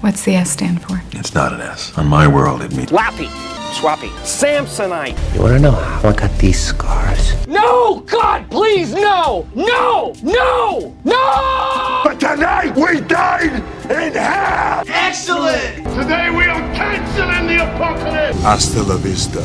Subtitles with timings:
[0.00, 1.00] What's the S stand for?
[1.12, 1.96] It's not an S.
[1.96, 3.28] On my world, it means Lappy,
[3.72, 5.16] Swappy, Samsonite.
[5.34, 7.46] You wanna know how I got these scars?
[7.46, 8.00] No!
[8.00, 9.48] God, please, no!
[9.54, 10.14] No!
[10.22, 10.94] No!
[11.04, 12.00] No!
[12.04, 14.84] But tonight we dine in hell!
[14.86, 15.76] Excellent!
[15.98, 18.40] Today we are canceling the apocalypse!
[18.42, 19.40] Hasta la vista,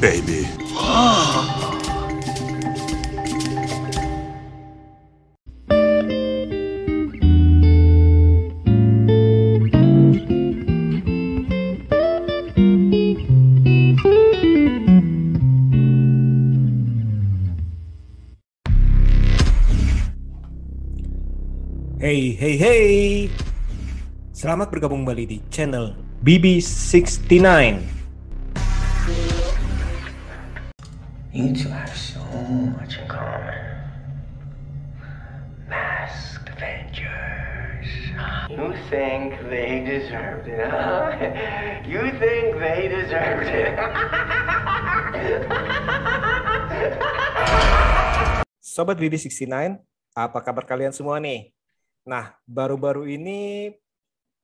[0.00, 0.46] baby.
[0.76, 1.73] Oh.
[22.44, 23.32] Hey, hey.
[24.36, 27.80] Selamat bergabung kembali di channel BB69.
[31.32, 32.20] You two have so
[32.76, 33.56] much in common.
[35.72, 37.88] Masked Avengers.
[38.52, 41.16] You think they deserved it, huh?
[41.88, 43.72] You think they deserved it.
[48.60, 49.80] Sobat BB69,
[50.12, 51.53] apa kabar kalian semua nih?
[52.04, 53.72] Nah, baru-baru ini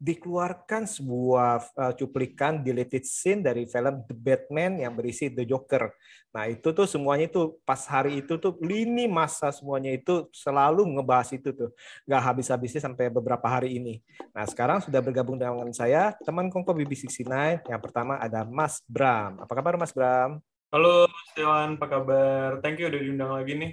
[0.00, 5.92] dikeluarkan sebuah uh, cuplikan deleted scene dari film The Batman yang berisi The Joker.
[6.32, 11.36] Nah, itu tuh semuanya itu pas hari itu tuh lini masa semuanya itu selalu ngebahas
[11.36, 11.70] itu tuh.
[12.08, 14.00] Nggak habis-habisnya sampai beberapa hari ini.
[14.32, 17.68] Nah, sekarang sudah bergabung dengan saya teman Kongko BB69.
[17.68, 19.36] Yang pertama ada Mas Bram.
[19.44, 20.40] Apa kabar Mas Bram?
[20.72, 22.48] Halo Mas Dewan, apa kabar?
[22.64, 23.72] Thank you udah diundang lagi nih.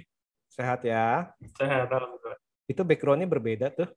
[0.52, 1.32] Sehat ya?
[1.56, 2.47] Sehat, alhamdulillah.
[2.68, 3.88] Itu background-nya berbeda tuh.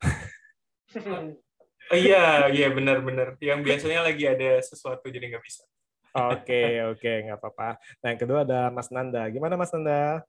[1.92, 3.36] Oh, iya, iya benar-benar.
[3.44, 5.68] Yang biasanya lagi ada sesuatu jadi nggak bisa.
[6.16, 7.76] Oke, oke, nggak apa-apa.
[8.00, 9.28] Nah, yang kedua ada Mas Nanda.
[9.28, 10.24] Gimana Mas Nanda?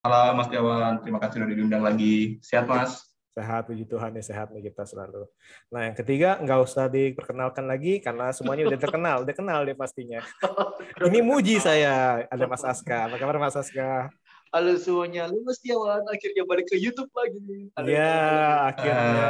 [0.00, 2.40] Halo Mas Dewan, terima kasih sudah diundang lagi.
[2.40, 3.04] Sehat Mas?
[3.36, 5.28] Sehat, puji Tuhan ya sehat nih kita selalu.
[5.68, 10.24] Nah, yang ketiga nggak usah diperkenalkan lagi karena semuanya udah terkenal, udah kenal deh pastinya.
[11.08, 13.12] Ini muji saya, ada Mas Aska.
[13.12, 14.08] Apa kabar Mas Aska?
[14.48, 17.68] Halo semuanya, lu Mas Tiawan akhirnya balik ke YouTube lagi.
[17.76, 18.68] Halo, Iya, halo.
[18.72, 19.28] akhirnya.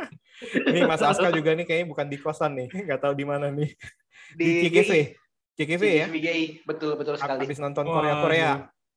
[0.74, 3.70] Ini Mas Aska juga nih kayaknya bukan di kosan nih, nggak tahu di mana nih.
[4.34, 4.90] Di, CGV.
[5.54, 6.06] CGV ya?
[6.10, 7.46] GI, betul betul sekali.
[7.46, 8.52] Habis nonton Wah, Korea-Korea.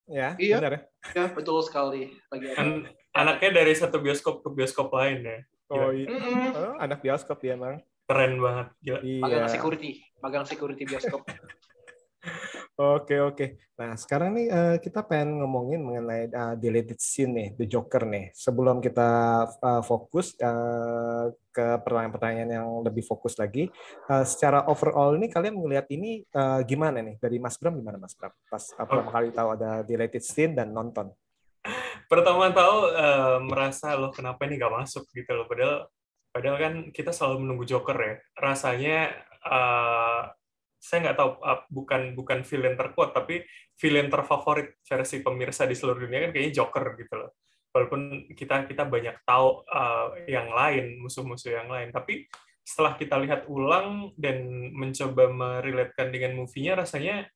[0.10, 0.58] Ya, Iya.
[0.58, 0.82] benar ya?
[1.14, 2.18] Ya, betul sekali.
[2.34, 2.48] Lagi.
[2.58, 5.38] An- anaknya dari satu bioskop ke bioskop lain ya.
[5.70, 6.10] Oh, iya.
[6.10, 6.50] Mm-mm.
[6.58, 7.78] Oh, anak bioskop ya, Mang.
[8.10, 8.68] Keren banget.
[8.82, 9.00] Gila.
[9.22, 9.52] Magang Iya.
[9.54, 11.22] security, magang security bioskop.
[12.74, 13.62] Oke oke.
[13.78, 18.34] Nah sekarang nih eh, kita pengen ngomongin mengenai eh, deleted scene nih, The Joker nih.
[18.34, 19.10] Sebelum kita
[19.46, 23.70] eh, fokus eh, ke pertanyaan-pertanyaan yang lebih fokus lagi,
[24.10, 27.22] eh, secara overall ini kalian melihat ini eh, gimana nih?
[27.22, 28.34] Dari Mas Bram gimana Mas Bram?
[28.50, 31.14] Pas eh, pertama kali tahu ada deleted scene dan nonton.
[32.10, 35.46] Pertama tahu eh, merasa loh kenapa ini nggak masuk gitu loh.
[35.46, 35.94] Padahal
[36.34, 38.18] padahal kan kita selalu menunggu Joker ya.
[38.34, 39.14] Rasanya
[39.46, 40.22] eh,
[40.84, 41.32] saya nggak tahu
[41.72, 43.40] bukan bukan villain terkuat tapi
[43.80, 47.32] villain terfavorit versi pemirsa di seluruh dunia kan kayaknya Joker gitu loh.
[47.72, 52.28] Walaupun kita kita banyak tahu eh, yang lain musuh-musuh yang lain, tapi
[52.68, 54.44] setelah kita lihat ulang dan
[54.76, 57.28] mencoba merelatekan dengan movie-nya rasanya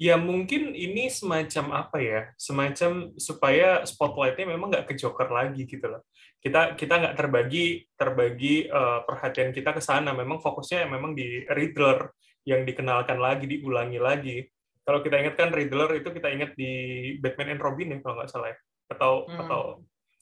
[0.00, 5.86] ya mungkin ini semacam apa ya semacam supaya spotlightnya memang nggak ke Joker lagi gitu
[5.86, 6.02] loh.
[6.42, 10.10] Kita kita nggak terbagi terbagi eh, perhatian kita ke sana.
[10.10, 12.10] Memang fokusnya memang di Riddler
[12.44, 14.36] yang dikenalkan lagi diulangi lagi
[14.80, 16.72] kalau kita ingat kan Riddler itu kita ingat di
[17.20, 18.58] Batman and Robin ya kalau nggak salah ya
[18.90, 19.40] atau Hmm.
[19.40, 19.60] atau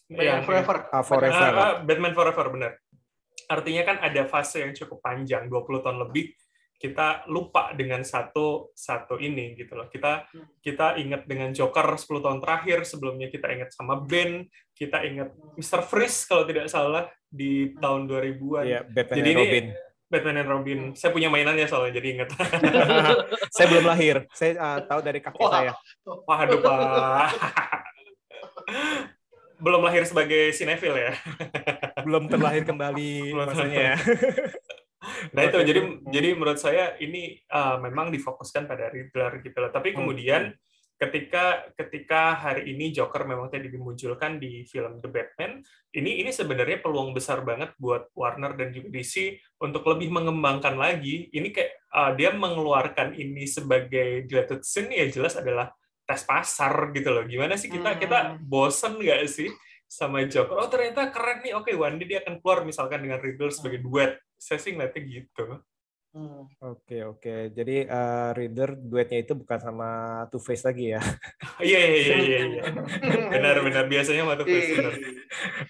[0.08, 0.76] Batman Forever.
[0.88, 1.36] Ah, Forever.
[1.36, 2.72] Ah, ah, Batman Forever benar.
[3.44, 6.32] Artinya kan ada fase yang cukup panjang, 20 tahun lebih
[6.78, 9.90] kita lupa dengan satu satu ini gitu loh.
[9.90, 10.24] Kita
[10.60, 15.28] kita ingat dengan Joker 10 tahun terakhir, sebelumnya kita ingat sama Ben, kita ingat
[15.58, 15.82] Mr.
[15.82, 18.64] Freeze kalau tidak salah di tahun 2000-an.
[18.64, 19.66] Iya, Batman Jadi and ini- Robin.
[20.08, 20.80] Batman and Robin.
[20.96, 22.28] Saya punya mainannya soalnya jadi ingat.
[23.54, 24.24] saya belum lahir.
[24.32, 25.52] Saya eh, tahu dari kakek Wah.
[25.52, 25.72] saya.
[26.04, 27.28] Waduh, Pak.
[29.58, 31.12] Belum lahir sebagai sinetfil ya.
[32.06, 33.94] Belum terlahir kembali maksudnya.
[33.94, 33.96] ya.
[35.34, 35.80] Nah itu jadi
[36.14, 39.74] jadi menurut saya ini uh, memang difokuskan pada Riddler gitu loh.
[39.74, 40.54] Tapi kemudian
[40.98, 45.62] ketika ketika hari ini Joker memang tadi dimunculkan di film The Batman,
[45.94, 51.30] ini ini sebenarnya peluang besar banget buat Warner dan juga DC untuk lebih mengembangkan lagi.
[51.30, 55.70] Ini kayak uh, dia mengeluarkan ini sebagai deleted scene ya jelas adalah
[56.02, 57.22] tes pasar gitu loh.
[57.24, 58.00] Gimana sih kita Hmm.
[58.02, 59.48] kita bosen nggak sih
[59.86, 60.58] sama Joker?
[60.58, 61.54] Oh ternyata keren nih.
[61.54, 64.18] Oke, one day dia akan keluar misalkan dengan Riddler sebagai duet.
[64.34, 65.62] Saya sih ngeliatnya gitu.
[66.18, 66.50] Hmm.
[66.58, 67.54] Oke oke.
[67.54, 69.88] Jadi uh, Reader duetnya itu bukan sama
[70.34, 70.98] Two Face lagi ya?
[71.62, 72.38] Iya iya iya iya.
[72.58, 72.62] iya.
[73.38, 74.94] Benar benar biasanya sama Two Face benar.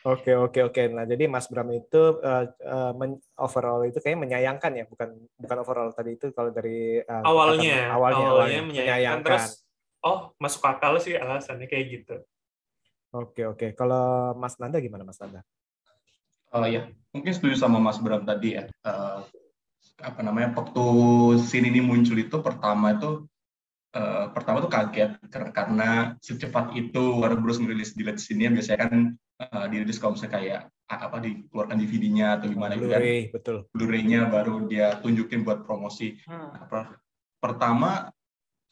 [0.08, 0.82] Oke oke oke.
[0.88, 5.56] Nah jadi Mas Bram itu uh, uh, men- overall itu kayaknya menyayangkan ya, bukan bukan
[5.60, 9.68] overall tadi itu kalau dari uh, Awalnya, kata- awalnya awalnya menyayangkan terus
[10.00, 12.16] oh masuk akal sih alasannya kayak gitu.
[13.12, 13.76] Oke oke.
[13.76, 15.44] Kalau Mas Nanda gimana Mas Nanda?
[16.56, 18.64] Oh ya, mungkin setuju sama Mas Bram tadi ya.
[18.64, 19.18] Eh,
[19.98, 20.84] apa namanya waktu
[21.42, 23.26] scene ini muncul itu pertama itu
[23.94, 25.90] eh, pertama tuh kaget karena, karena
[26.22, 28.92] secepat itu Warner Bros merilis delete scene-nya biasanya kan
[29.42, 33.02] eh, dirilis kalau misalnya kayak apa dikeluarkan DVD-nya atau gimana gitu kan.
[33.28, 33.56] Betul.
[33.76, 36.16] Blu-ray-nya baru dia tunjukin buat promosi.
[36.24, 36.48] Hmm.
[36.56, 36.96] Nah, per-
[37.38, 38.08] pertama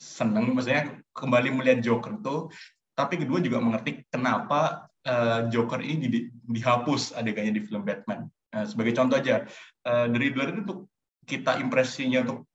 [0.00, 2.52] seneng maksudnya kembali melihat Joker tuh
[2.96, 8.64] tapi kedua juga mengerti kenapa eh, Joker ini di- dihapus adegannya di film Batman Nah,
[8.64, 9.44] sebagai contoh aja
[9.84, 10.88] eh, The Riddler itu
[11.26, 12.46] kita impresinya untuk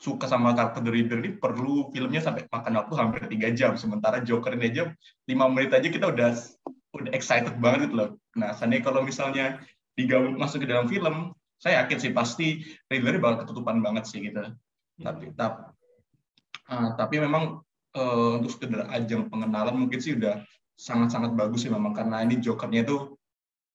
[0.00, 3.76] suka sama karakter The Riddler ini perlu filmnya sampai makan waktu hampir tiga jam.
[3.76, 4.84] Sementara Joker ini aja
[5.28, 6.32] lima menit aja kita udah
[6.96, 8.10] udah excited banget gitu loh.
[8.38, 9.60] Nah seandainya kalau misalnya
[9.92, 14.40] digabung masuk ke dalam film saya yakin sih pasti Riddler bakal ketutupan banget sih gitu.
[14.96, 15.68] Tapi tapi
[16.72, 17.60] ah, tapi memang
[17.92, 20.40] eh, untuk sekedar ajang pengenalan mungkin sih udah
[20.80, 21.92] sangat-sangat bagus sih memang.
[21.92, 23.20] Karena ini Jokernya itu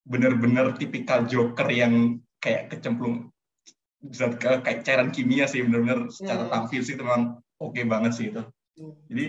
[0.10, 3.30] benar-benar tipikal Joker yang kayak kecemplung
[4.12, 6.51] zat ke kayak cairan kimia sih benar-benar secara Hmm.
[6.51, 8.44] tampil sih memang oke banget sih itu
[8.75, 8.92] Hmm.
[9.07, 9.25] jadi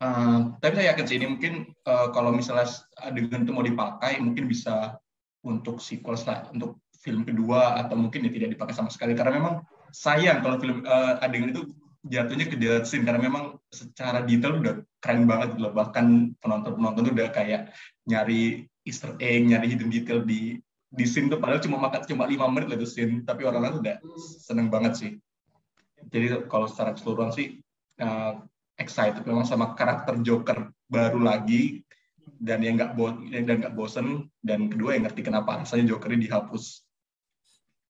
[0.00, 2.68] eh, tapi saya yakin sih ini mungkin eh, kalau misalnya
[3.00, 4.96] adegan itu mau dipakai mungkin bisa
[5.44, 9.54] untuk sequel sel- untuk film kedua atau mungkin ya tidak dipakai sama sekali karena memang
[9.90, 11.62] sayang kalau film eh, adegan itu
[12.00, 17.04] jatuhnya ke death scene karena memang secara detail udah keren banget loh bahkan penonton penonton
[17.08, 17.72] tuh udah kayak
[18.08, 20.56] nyari Easter egg nyari hidden detail di
[20.90, 23.22] di scene tuh padahal cuma makan cuma lima menit lah itu scene.
[23.22, 23.96] Tapi orang-orang udah
[24.42, 25.12] seneng banget sih.
[26.10, 27.62] Jadi kalau secara keseluruhan sih
[28.02, 28.42] uh,
[28.74, 31.86] excited memang sama karakter Joker baru lagi.
[32.40, 34.26] Dan yang nggak bo dan nggak bosen.
[34.42, 36.89] Dan kedua yang ngerti kenapa alasannya Joker ini dihapus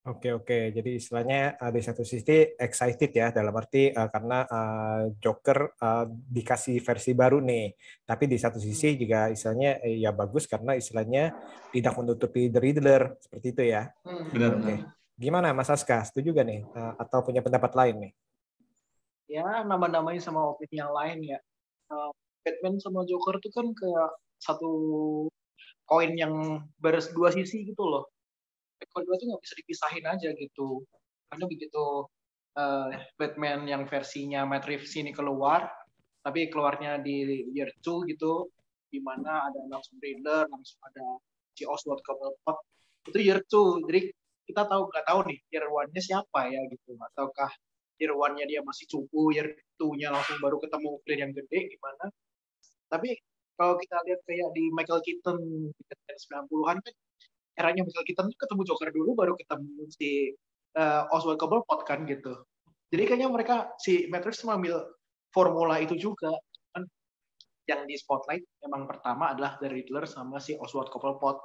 [0.00, 5.12] Oke oke, jadi istilahnya uh, di satu sisi excited ya dalam arti uh, karena uh,
[5.20, 7.76] Joker uh, dikasih versi baru nih,
[8.08, 11.36] tapi di satu sisi juga istilahnya eh, ya bagus karena istilahnya
[11.68, 13.92] tidak menutupi The Riddler seperti itu ya.
[14.08, 14.24] Hmm.
[14.32, 14.78] benar Oke, benar
[15.20, 16.00] gimana Mas Aska?
[16.00, 18.12] Setuju gak nih Uh, atau punya pendapat lain nih?
[19.30, 21.38] ya nama-namanya sama opini yang lain ya.
[21.86, 22.10] Uh,
[22.42, 24.10] Batman sama Joker tuh kan kayak
[24.42, 24.72] satu
[25.86, 28.10] koin yang beres dua sisi gitu loh.
[28.80, 30.84] Kedua tuh nggak bisa dipisahin aja gitu.
[31.30, 32.08] Karena begitu
[32.56, 32.88] uh,
[33.20, 35.68] Batman yang versinya Matt Reeves ini keluar,
[36.24, 38.48] tapi keluarnya di year 2 gitu,
[38.90, 41.06] di mana ada langsung Riddler, langsung ada
[41.54, 42.58] si Oswald Cobblepot,
[43.12, 43.86] itu year 2.
[43.86, 44.00] Jadi
[44.50, 46.98] kita tahu nggak tahu nih year 1-nya siapa ya gitu.
[46.98, 47.50] Ataukah
[48.00, 52.08] year one-nya dia masih cupu, year two-nya langsung baru ketemu clear yang gede gimana.
[52.88, 53.12] Tapi
[53.60, 55.38] kalau kita lihat kayak di Michael Keaton
[55.68, 55.94] di
[56.32, 56.94] 90-an kan
[57.58, 60.34] eranya Michael Keaton ketemu Joker dulu baru ketemu si
[60.76, 62.44] uh, Oswald Cobblepot kan gitu.
[62.90, 64.82] Jadi kayaknya mereka si Matrix mengambil
[65.30, 66.34] formula itu juga
[66.74, 66.82] kan
[67.70, 71.38] yang di spotlight memang pertama adalah The Riddler sama si Oswald Cobblepot.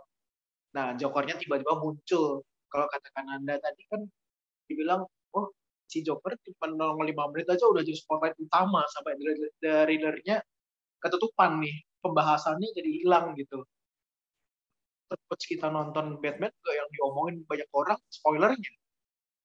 [0.76, 2.44] Nah, Jokernya tiba-tiba muncul.
[2.68, 4.02] Kalau katakan Anda tadi kan
[4.68, 5.06] dibilang,
[5.38, 5.48] oh
[5.86, 9.16] si Joker cuma nongol 5 menit aja udah jadi spotlight utama sampai
[9.62, 10.42] The Riddler-nya
[11.00, 11.78] ketutupan nih.
[12.02, 13.66] Pembahasannya jadi hilang gitu.
[15.06, 18.74] Terus kita nonton Batman juga yang diomongin banyak orang, spoilernya.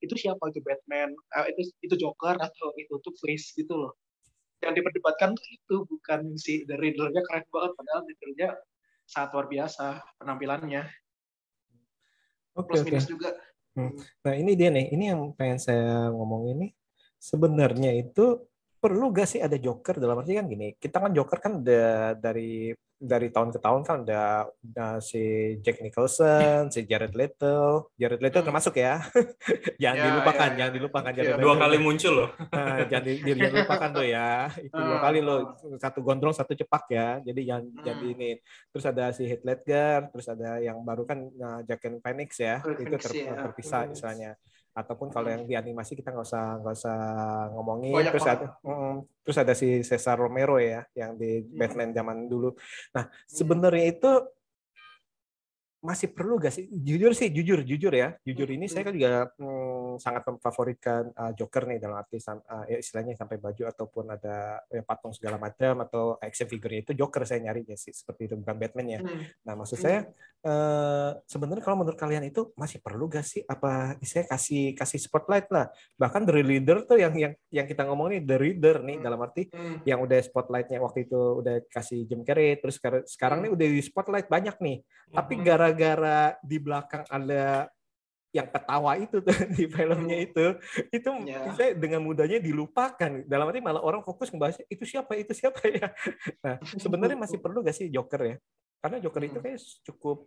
[0.00, 3.92] Itu siapa itu Batman, eh, itu itu Joker atau itu Two Face gitu loh.
[4.64, 8.48] Yang diperdebatkan tuh itu bukan si The Riddler-nya keren banget padahal Riddler-nya
[9.04, 9.84] sangat luar biasa
[10.20, 10.82] penampilannya.
[12.56, 12.88] Oke Plus oke.
[12.88, 13.30] minus juga.
[14.24, 16.72] Nah ini dia nih, ini yang pengen saya ngomong ini.
[17.20, 18.48] Sebenarnya itu
[18.80, 21.60] perlu gak sih ada Joker dalam arti kan gini, kita kan Joker kan
[22.16, 24.28] dari dari tahun ke tahun kan udah,
[24.60, 25.16] udah si
[25.58, 28.46] Jack Nicholson, si Jared Leto, Jared Leto Hmm.
[28.46, 29.00] termasuk ya,
[29.80, 30.56] jangan Ya, dilupakan, ya, ya.
[30.60, 31.62] jangan dilupakan Ya, Jared Dua Leto.
[31.64, 32.30] kali muncul loh.
[32.52, 34.30] Nah, jangan di, di- jangan lupakan tuh ya.
[34.54, 35.38] Itu dua Ah, kali loh.
[35.76, 37.08] Satu gondrong, satu cepak ya.
[37.20, 37.80] Jadi jangan Hmm.
[37.82, 38.30] jadi ini.
[38.68, 42.60] Terus ada si Heath Ledger, terus ada yang baru kan nah, Joaquin Phoenix ya.
[42.60, 43.34] Joaquin itu Phoenix, ter- ya.
[43.40, 43.92] terpisah Hmm.
[43.96, 44.32] istilahnya.
[44.70, 46.98] Ataupun kalau yang di animasi kita nggak usah nggak usah
[47.58, 47.94] ngomongin.
[47.94, 48.40] Banyak terus banget.
[48.46, 48.94] ada mm,
[49.26, 51.58] terus ada si Cesar Romero ya yang di Hmm.
[51.58, 52.54] Batman zaman dulu.
[52.94, 54.10] Nah, sebenarnya itu
[55.80, 56.68] masih perlu gak sih?
[56.68, 58.12] Jujur sih, jujur, jujur ya.
[58.20, 62.78] Jujur ini saya kan juga hmm, sangat memfavoritkan uh, Joker nih dalam arti uh, ya
[62.78, 67.42] istilahnya sampai baju ataupun ada ya, patung segala macam atau action figure itu Joker saya
[67.48, 69.00] nyarinya sih seperti itu bukan Batman ya.
[69.00, 69.24] Hmm.
[69.48, 69.84] Nah maksud hmm.
[69.88, 69.98] saya
[70.44, 75.48] uh, sebenarnya kalau menurut kalian itu masih perlu gak sih apa saya kasih kasih spotlight
[75.52, 79.04] lah bahkan The Reader tuh yang yang yang kita ngomong nih The Reader nih hmm.
[79.04, 79.84] dalam arti hmm.
[79.84, 83.44] yang udah spotlightnya waktu itu udah kasih Jim Carrey terus sekarang sekarang hmm.
[83.48, 85.14] nih udah di spotlight banyak nih hmm.
[85.16, 87.68] tapi gara-gara di belakang ada
[88.30, 90.26] yang ketawa itu tuh di filmnya hmm.
[90.30, 90.46] itu
[90.94, 91.44] itu yeah.
[91.50, 95.90] bisa dengan mudahnya dilupakan dalam arti malah orang fokus ngebahas itu siapa itu siapa ya
[96.46, 98.36] nah sebenarnya masih perlu gak sih Joker ya
[98.80, 99.44] karena Joker itu hmm.
[99.44, 100.18] kayak cukup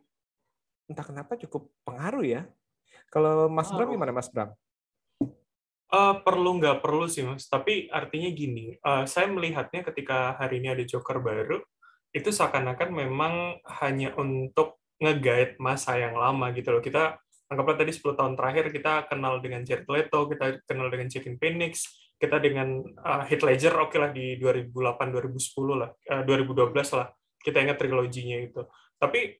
[0.91, 2.43] entah kenapa cukup pengaruh ya
[3.07, 4.51] kalau Mas Bram gimana Mas Bram?
[5.93, 10.73] Uh, perlu nggak perlu sih mas, tapi artinya gini, uh, saya melihatnya ketika hari ini
[10.73, 11.61] ada Joker baru,
[12.09, 16.81] itu seakan-akan memang hanya untuk nge-guide masa yang lama gitu loh.
[16.81, 17.21] Kita
[17.51, 21.73] anggaplah tadi 10 tahun terakhir kita kenal dengan Jared Leto, kita kenal dengan Joaquin Phoenix,
[22.17, 27.07] kita dengan uh, Heath Ledger oke okay lah di 2008 2010 lah, uh, 2012 lah.
[27.43, 28.61] Kita ingat triloginya itu.
[28.95, 29.35] Tapi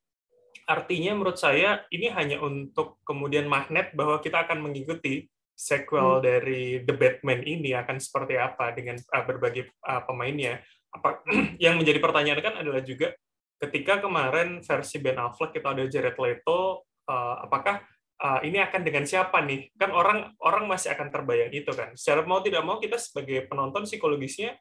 [0.68, 6.24] artinya menurut saya ini hanya untuk kemudian magnet bahwa kita akan mengikuti sequel hmm.
[6.24, 10.60] dari The Batman ini akan seperti apa dengan uh, berbagai uh, pemainnya.
[10.92, 11.24] Apa
[11.64, 13.16] yang menjadi pertanyaan kan adalah juga
[13.64, 17.80] ketika kemarin versi Ben Affleck kita ada Jared Leto, uh, apakah
[18.24, 19.75] uh, ini akan dengan siapa nih?
[19.75, 21.92] Kan orang orang masih akan terbayang itu kan.
[22.00, 24.56] Secara mau tidak mau kita sebagai penonton psikologisnya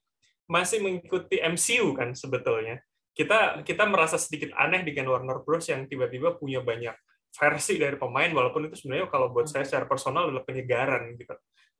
[0.51, 2.83] masih mengikuti MCU kan sebetulnya.
[3.15, 6.97] Kita kita merasa sedikit aneh dengan Warner Bros yang tiba-tiba punya banyak
[7.33, 11.33] versi dari pemain walaupun itu sebenarnya kalau buat saya secara personal adalah penyegaran gitu.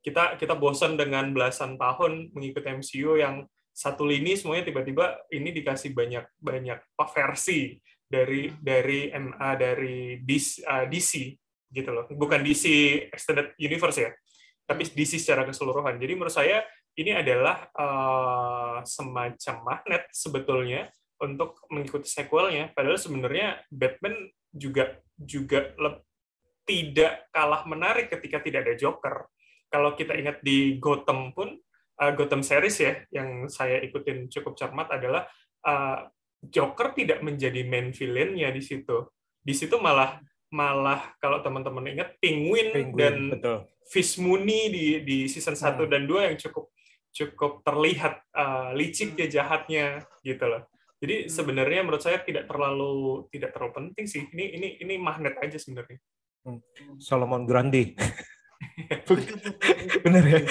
[0.03, 5.97] Kita kita bosan dengan belasan tahun mengikuti MCU yang satu lini semuanya tiba-tiba ini dikasih
[5.97, 11.33] banyak banyak versi dari dari MA dari DC, uh, DC
[11.73, 12.05] gitu loh.
[12.13, 12.65] Bukan DC
[13.11, 14.11] Extended Universe ya,
[14.69, 14.95] tapi hmm.
[14.95, 15.97] DC secara keseluruhan.
[15.99, 16.63] Jadi menurut saya
[16.93, 22.71] ini adalah uh, semacam magnet sebetulnya untuk mengikuti sequelnya.
[22.77, 25.73] Padahal sebenarnya Batman juga juga
[26.69, 29.17] tidak kalah menarik ketika tidak ada Joker.
[29.73, 31.57] Kalau kita ingat di Gotham pun,
[31.97, 35.25] uh, Gotham series ya, yang saya ikutin cukup cermat adalah
[35.65, 36.07] uh,
[36.43, 39.07] Joker tidak menjadi main villain-nya di situ.
[39.41, 40.19] Di situ malah
[40.53, 43.59] malah kalau teman-teman ingat Penguin, Penguin dan betul.
[43.89, 45.89] Fish Mooney di di season 1 hmm.
[45.89, 46.69] dan 2 yang cukup
[47.13, 50.69] cukup terlihat uh, licik ya jahatnya gitu loh.
[51.01, 51.29] Jadi hmm.
[51.33, 54.29] sebenarnya menurut saya tidak terlalu tidak terlalu penting sih.
[54.29, 55.99] Ini ini ini magnet aja sebenarnya.
[56.45, 56.61] Hmm.
[57.01, 57.97] Solomon Grandi.
[60.05, 60.39] Bener ya?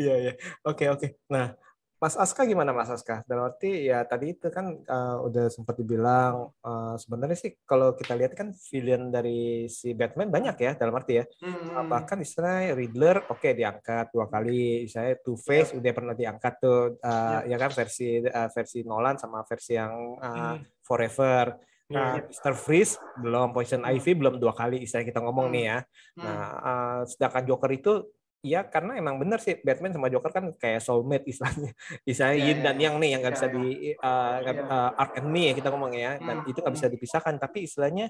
[0.00, 0.32] Iya, iya.
[0.64, 1.20] Oke, oke.
[1.28, 1.52] Nah,
[2.00, 3.20] Mas Aska gimana Mas Aska?
[3.28, 8.16] Dalam arti ya tadi itu kan uh, udah sempat dibilang uh, sebenarnya sih kalau kita
[8.16, 11.28] lihat kan villain dari si Batman banyak ya dalam arti ya.
[11.44, 11.92] Hmm.
[11.92, 15.78] Bahkan istilahnya Riddler oke okay, diangkat dua kali, saya Two Face yeah.
[15.84, 17.52] udah pernah diangkat tuh uh, yeah.
[17.52, 20.80] ya kan versi uh, versi Nolan sama versi yang uh, hmm.
[20.80, 21.52] Forever.
[21.90, 22.32] Nah, yeah.
[22.32, 22.54] Mr.
[22.56, 25.54] Freeze belum, Poison Ivy belum dua kali istilah kita ngomong hmm.
[25.58, 25.78] nih ya.
[26.16, 27.92] Nah, uh, sedangkan Joker itu
[28.40, 31.76] Iya, karena emang benar sih Batman sama Joker kan kayak soulmate istilahnya.
[32.08, 33.64] Istilahnya yeah, Yin yeah, dan Yang nih yang nggak yeah, bisa di
[34.00, 34.64] uh, yeah.
[34.64, 36.16] uh, arc enemy ya kita ngomong ya.
[36.16, 37.34] Dan mm, itu nggak bisa dipisahkan.
[37.36, 38.06] Tapi istilahnya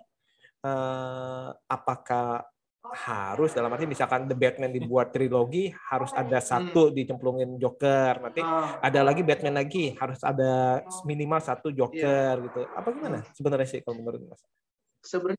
[0.62, 2.46] uh, apakah
[2.90, 6.94] harus dalam arti misalkan The Batman dibuat trilogi harus ada satu mm.
[6.94, 8.80] dicemplungin Joker nanti ah.
[8.82, 12.46] ada lagi Batman lagi harus ada minimal satu Joker yeah.
[12.50, 14.42] gitu apa gimana sebenarnya sih kalau menurut Mas?
[15.06, 15.38] Sebenarnya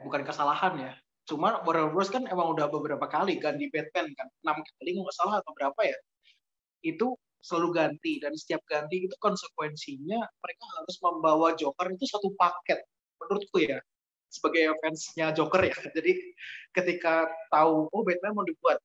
[0.00, 0.92] bukan kesalahan ya
[1.30, 5.38] Cuma Warner Bros kan emang udah beberapa kali ganti Batman kan, enam kali nggak salah
[5.38, 5.94] atau berapa ya.
[6.82, 12.84] Itu selalu ganti dan setiap ganti itu konsekuensinya mereka harus membawa Joker itu satu paket
[13.16, 13.78] menurutku ya
[14.26, 15.74] sebagai fansnya Joker ya.
[15.96, 16.12] Jadi
[16.74, 18.82] ketika tahu oh Batman mau dibuat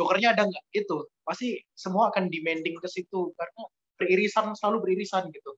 [0.00, 3.62] Jokernya ada nggak gitu, pasti semua akan demanding ke situ karena
[4.00, 5.56] beririsan selalu beririsan gitu.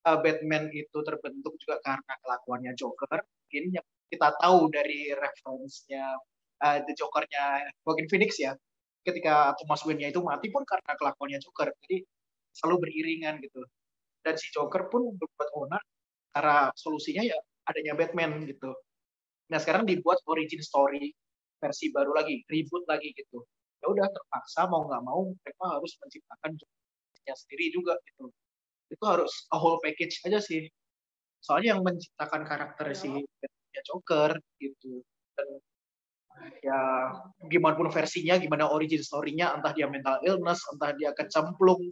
[0.00, 6.18] Uh, Batman itu terbentuk juga karena kelakuannya Joker, mungkin yang kita tahu dari referensinya
[6.60, 8.52] uh, The Joker-nya Joaquin Phoenix ya
[9.06, 12.04] ketika Thomas Wayne-nya itu mati pun karena kelakuannya Joker jadi
[12.52, 13.64] selalu beriringan gitu.
[14.20, 15.82] Dan si Joker pun berbuat onak
[16.36, 18.76] cara solusinya ya adanya Batman gitu.
[19.48, 21.10] Nah sekarang dibuat origin story
[21.56, 23.40] versi baru lagi reboot lagi gitu.
[23.80, 28.28] Ya udah terpaksa mau nggak mau mereka harus menciptakan Jokernya sendiri juga gitu.
[28.92, 30.68] Itu harus a whole package aja sih.
[31.40, 33.08] Soalnya yang menciptakan karakter si
[33.70, 35.02] ya Joker gitu
[35.38, 35.48] dan
[36.64, 36.80] ya
[37.50, 41.90] gimana pun versinya gimana origin story-nya entah dia mental illness entah dia kecemplung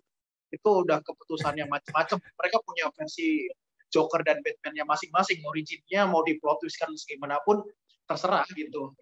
[0.48, 3.44] itu udah keputusannya macam-macam mereka punya versi
[3.88, 7.64] Joker dan Batman-nya masing-masing, originnya mau diplot twistkan bagaimanapun
[8.04, 8.92] terserah gitu.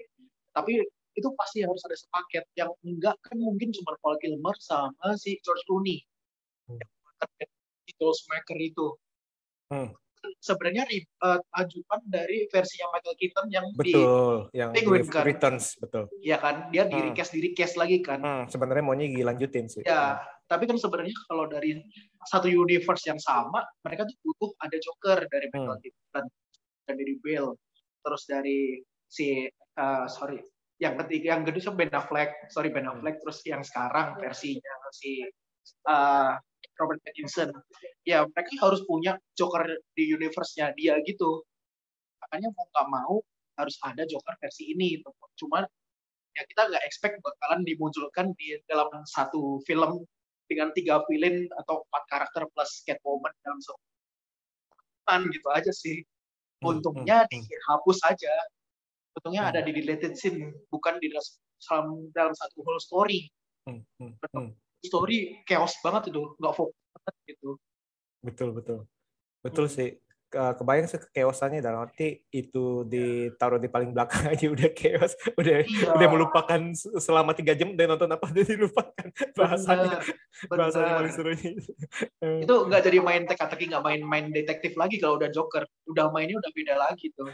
[0.55, 0.83] Tapi
[1.17, 2.45] itu pasti harus ada sepaket.
[2.55, 5.99] Yang enggak kan mungkin cuma Paul Kilmer sama si George Clooney.
[6.71, 6.83] Hmm.
[8.07, 8.87] Maker itu.
[9.73, 9.91] Hmm.
[10.41, 10.85] Sebenarnya
[11.23, 15.25] uh, ajukan dari versi yang Michael Keaton yang betul, di yang Penguin kan.
[15.25, 16.09] Returns, betul.
[16.23, 17.07] Iya kan, dia di Hmm.
[17.11, 18.21] recast di recast lagi kan.
[18.21, 19.83] Hmm, sebenarnya maunya dilanjutin sih.
[19.85, 21.79] Ya, tapi kan sebenarnya kalau dari
[22.31, 25.83] satu universe yang sama, mereka tuh butuh ada Joker dari Michael Hmm.
[25.83, 26.25] Keaton
[26.87, 27.53] dan dari Bale,
[28.07, 28.59] terus dari
[29.07, 29.47] si
[29.79, 30.39] uh, sorry,
[30.77, 32.99] yang ketiga yang kedua Ben Affleck, sorry Ben Hmm.
[32.99, 35.25] Affleck, terus yang sekarang versinya si
[35.89, 36.39] uh,
[36.77, 37.51] Robert Pattinson.
[38.05, 39.65] Ya mereka harus punya Joker
[39.97, 41.43] di universe-nya dia gitu.
[42.23, 43.15] Makanya mau nggak mau
[43.57, 45.01] harus ada Joker versi ini.
[45.01, 45.09] Gitu.
[45.45, 45.65] Cuman
[46.37, 50.05] ya kita nggak expect bakalan dimunculkan di dalam satu film
[50.47, 53.81] dengan tiga villain atau empat karakter plus Catwoman dalam satu
[55.31, 56.03] gitu aja sih.
[56.63, 57.47] Hmm, Untungnya hmm, hmm.
[57.47, 58.35] dihapus aja.
[59.17, 59.51] Untungnya Hmm.
[59.55, 63.31] ada di deleted scene, bukan di dalam dalam satu whole story.
[63.65, 64.51] Hmm, hmm, hmm.
[64.79, 67.51] Story chaos banget itu, nggak fokus banget gitu.
[68.21, 68.79] Betul, betul.
[69.41, 69.75] Betul Hmm.
[69.75, 69.91] sih.
[70.27, 75.63] Ke- Kebayang sih kekeosannya dalam arti itu ditaruh di paling belakang aja udah chaos, udah
[75.63, 75.95] Iya.
[75.95, 79.07] udah melupakan se- selama tiga jam udah nonton apa udah dilupakan
[79.39, 81.15] bahasanya Bener, bahasanya bener.
[81.15, 81.55] paling.
[82.27, 86.11] Eh, itu nggak jadi main teka-teki nggak main main detektif lagi kalau udah Joker udah
[86.11, 87.31] mainnya udah beda lagi tuh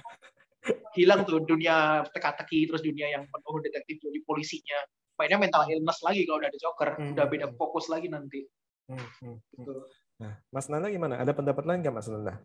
[0.92, 4.78] hilang tuh dunia teka-teki terus dunia yang penuh detektif jadi polisinya
[5.22, 7.14] mainnya mental illness lagi kalau udah ada Joker Hmm.
[7.14, 8.42] udah beda fokus lagi nanti
[8.90, 9.36] hmm, hmm, hmm.
[9.54, 9.72] gitu.
[10.18, 11.22] Nah, Mas Nanda gimana?
[11.22, 12.42] Ada pendapat lain nggak Mas Nanda?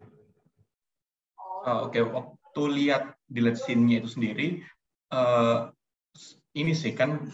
[1.67, 4.47] Oh, Oke, waktu lihat delete scene-nya itu sendiri,
[5.11, 5.57] eh,
[6.55, 7.27] ini sih kan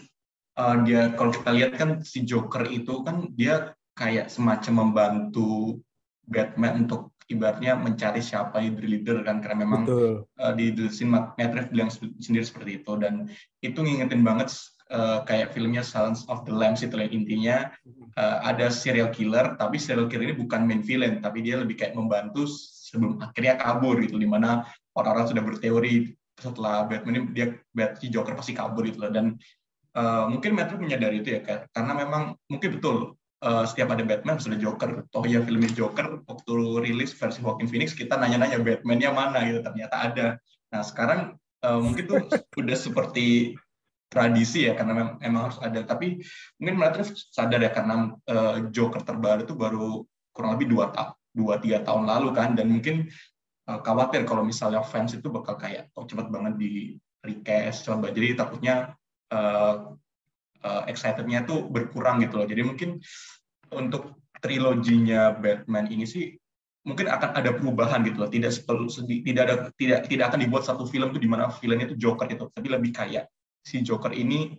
[0.56, 5.78] eh, dia kalau kita lihat kan si Joker itu kan dia kayak semacam membantu
[6.24, 10.12] Batman untuk ibaratnya mencari siapa leader leader kan karena memang Betul.
[10.34, 13.30] eh, di delete scene Matt Matt Reeves bilang se- sendiri seperti itu dan
[13.64, 14.50] itu ngingetin banget
[14.94, 17.74] eh, kayak filmnya Silence of the Lambs itu lah intinya.
[18.14, 21.98] Eh, ada serial killer tapi serial killer ini bukan main villain tapi dia lebih kayak
[21.98, 24.62] membantu sebelum akhirnya kabur gitu di mana
[24.94, 29.34] orang-orang sudah berteori setelah Batman ini dia Bat si Joker pasti kabur gitu loh dan
[29.98, 34.62] eh, mungkin Reeves menyadari itu ya karena memang mungkin betul eh, setiap ada Batman sudah
[34.62, 35.10] Joker.
[35.10, 36.52] Toh ya filmnya Joker waktu
[36.86, 40.26] rilis versi Joaquin Phoenix kita nanya-nanya Batman-nya mana gitu ternyata ada.
[40.70, 41.34] Nah sekarang
[41.66, 42.22] eh, mungkin tuh
[42.62, 43.58] udah seperti
[44.14, 45.82] tradisi ya karena memang, emang harus ada.
[45.82, 46.22] Tapi
[46.62, 51.58] mungkin Reeves sadar ya karena eh, Joker terbaru itu baru kurang lebih dua tahun dua
[51.58, 52.54] tiga tahun lalu kan.
[52.54, 53.10] Dan mungkin
[53.68, 56.72] uh, khawatir kalau misalnya fans itu bakal kayak oh cepet banget di
[57.24, 58.94] recast coba jadi takutnya
[59.34, 59.96] uh,
[60.62, 62.46] uh, excitednya tuh berkurang gitu loh.
[62.46, 63.02] Jadi mungkin
[63.74, 66.36] untuk triloginya Batman ini sih
[66.84, 68.30] mungkin akan ada perubahan gitu loh.
[68.30, 68.50] Tidak
[69.24, 72.52] tidak ada tidak tidak akan dibuat satu film tuh di mana filmnya itu Joker gitu.
[72.52, 73.26] Tapi lebih kayak
[73.64, 74.54] si Joker ini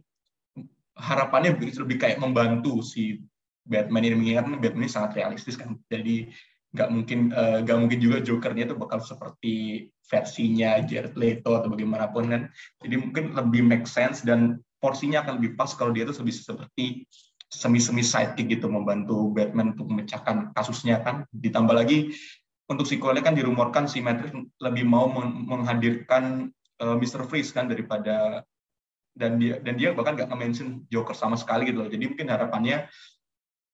[0.98, 3.22] harapannya lebih kayak membantu si
[3.66, 6.30] Batman ini mengingat Batman ini sangat realistis kan jadi
[6.76, 12.24] nggak mungkin eh, nggak mungkin juga Jokernya itu bakal seperti versinya Jared Leto atau bagaimanapun
[12.28, 12.42] kan
[12.84, 16.86] jadi mungkin lebih make sense dan porsinya akan lebih pas kalau dia itu lebih seperti
[17.48, 22.12] semi-semi sidekick gitu membantu Batman untuk memecahkan kasusnya kan ditambah lagi
[22.68, 27.24] untuk sequelnya kan dirumorkan si Reeves lebih mau meng- menghadirkan eh, Mr.
[27.30, 28.44] Freeze kan daripada
[29.16, 32.92] dan dia dan dia bahkan nggak nge-mention Joker sama sekali gitu loh jadi mungkin harapannya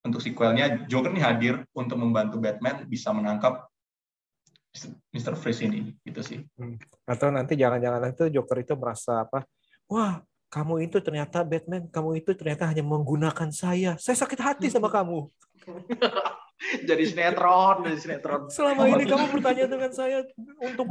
[0.05, 3.69] untuk sequelnya Joker ini hadir untuk membantu Batman bisa menangkap
[5.11, 5.35] Mr.
[5.35, 6.39] Freeze ini gitu sih.
[7.03, 9.43] Atau nanti jangan-jangan itu Joker itu merasa apa?
[9.91, 13.99] Wah, kamu itu ternyata Batman, kamu itu ternyata hanya menggunakan saya.
[13.99, 15.27] Saya sakit hati sama kamu.
[16.89, 20.21] jadi sinetron jadi sinetron Selama ini kamu bertanya dengan saya
[20.61, 20.85] untuk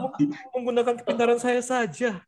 [0.52, 2.20] menggunakan kepintaran saya saja.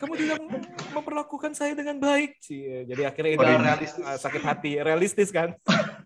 [0.00, 0.64] Kamu tidak mem-
[0.96, 2.40] memperlakukan saya dengan baik.
[2.40, 4.00] Cie, Jadi akhirnya itu realistis.
[4.00, 5.52] uh, sakit hati, realistis kan?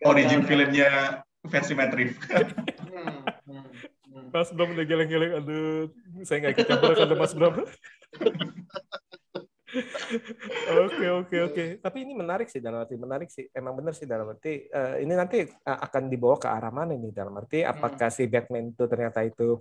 [0.03, 2.19] Origin villainnya versi Reeves.
[2.95, 3.67] Hmm, hmm,
[4.07, 4.27] hmm.
[4.31, 5.91] Mas Bram udah geleng-geleng, aduh,
[6.23, 7.55] saya nggak ikut campur kata Mas Bram.
[10.87, 11.65] Oke oke oke.
[11.83, 13.51] Tapi ini menarik sih dalam arti menarik sih.
[13.51, 17.11] Emang benar sih dalam arti eh, ini nanti eh, akan dibawa ke arah mana nih
[17.11, 19.59] dalam arti apakah si Batman itu ternyata itu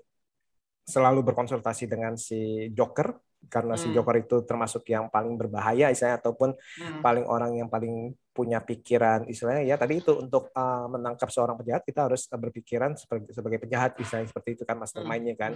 [0.84, 3.16] selalu berkonsultasi dengan si Joker
[3.52, 3.96] karena si Hmm.
[4.00, 7.02] Joker itu termasuk yang paling berbahaya istilahnya ataupun Hmm.
[7.04, 11.86] paling orang yang paling punya pikiran istilahnya ya tadi itu untuk uh, menangkap seorang penjahat
[11.86, 15.54] kita harus berpikiran sebagai sebagai penjahat istilahnya seperti itu kan mastermindnya kan.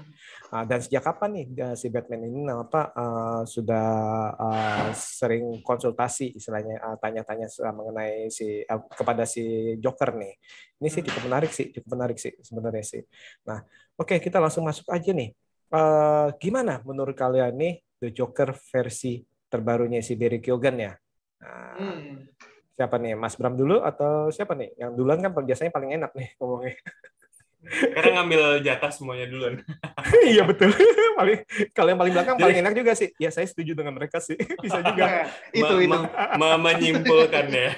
[0.54, 3.90] uh, dan sejak kapan nih uh, si Batman ini apa uh, sudah
[4.38, 10.38] uh, sering konsultasi istilahnya uh, tanya-tanya uh, mengenai si uh, kepada si Joker nih?
[10.78, 13.02] Ini sih cukup menarik sih cukup menarik sih sebenarnya sih.
[13.50, 13.66] Nah
[13.98, 15.34] oke okay, kita langsung masuk aja nih.
[15.74, 20.94] Uh, gimana menurut kalian nih The Joker versi terbarunya si Barry Keoghan ya?
[21.42, 22.37] Nah, hmm
[22.78, 23.18] siapa nih?
[23.18, 24.78] Mas Bram dulu atau siapa nih?
[24.78, 26.78] Yang duluan kan biasanya paling enak nih ngomongnya.
[27.68, 29.60] Karena ngambil jatah semuanya duluan.
[30.28, 30.72] Iya betul.
[31.20, 31.42] Paling
[31.74, 33.10] kalau yang paling belakang paling enak juga sih.
[33.18, 34.38] Ya saya setuju dengan mereka sih.
[34.64, 35.28] Bisa juga.
[35.52, 36.00] Itu ma itu.
[36.38, 37.72] ma menyimpulkan ya.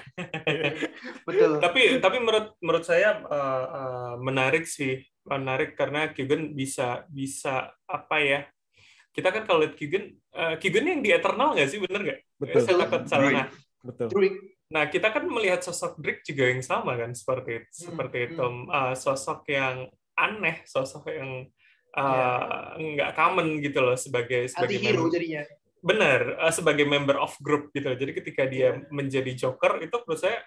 [1.23, 1.63] Betul.
[1.63, 5.01] Tapi tapi menurut menurut saya uh, uh, menarik sih.
[5.25, 8.49] Menarik karena Keegan bisa bisa apa ya?
[9.13, 11.79] Kita kan kalau lihat Keegan uh, Keegan yang di Eternal nggak sih?
[11.79, 12.19] Bener nggak?
[12.37, 12.61] Betul.
[12.65, 13.47] Saya takut salah
[13.79, 14.11] betul
[14.69, 18.93] Nah, kita kan melihat sosok Drake juga yang sama kan, seperti Hmm, seperti itu, uh,
[18.93, 21.49] sosok yang aneh, sosok yang
[21.97, 25.41] uh, nggak common gitu loh sebagai sebagai anti-hero mem- jadinya.
[25.81, 27.89] Benar uh, sebagai member of group gitu.
[27.97, 30.37] Jadi ketika dia menjadi Joker itu menurut saya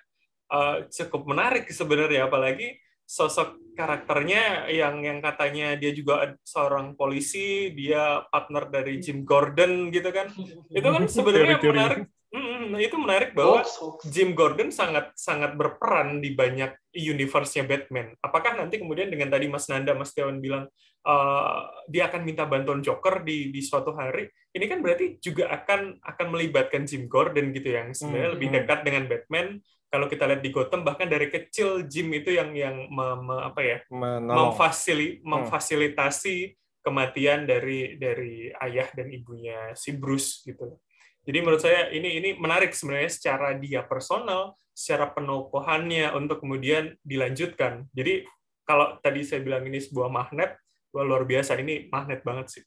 [0.55, 8.23] uh, cukup menarik sebenarnya, apalagi sosok karakternya yang yang katanya dia juga seorang polisi, dia
[8.31, 10.31] partner dari Jim Gordon gitu kan.
[10.79, 12.22] Itu kan sebenarnya Teori-teori.
[12.33, 12.69] Menarik.
[12.73, 13.99] Mm, itu menarik bahwa Hoax, hoax.
[14.09, 18.17] Jim Gordon sangat sangat berperan di banyak universe-nya Batman.
[18.25, 20.65] Apakah nanti kemudian dengan tadi Mas Nanda, Mas Tiawan bilang
[21.05, 26.01] uh, dia akan minta bantuan Joker di di suatu hari, ini kan berarti juga akan
[26.01, 28.57] akan melibatkan Jim Gordon gitu yang sebenarnya Hmm, lebih hmm.
[28.65, 29.49] dekat dengan Batman.
[29.93, 33.61] Kalau kita lihat di Gotham bahkan dari kecil Jim itu yang yang me- me- apa
[33.61, 35.45] ya menolong memfasili, Hmm.
[35.45, 40.81] memfasilitasi kematian dari dari ayah dan ibunya si Bruce gitu.
[41.23, 47.87] Jadi menurut saya ini ini menarik sebenarnya secara dia personal, secara penokohannya untuk kemudian dilanjutkan.
[47.95, 48.27] Jadi
[48.67, 50.59] kalau tadi saya bilang ini sebuah magnet,
[50.91, 52.65] luar biasa ini magnet banget sih.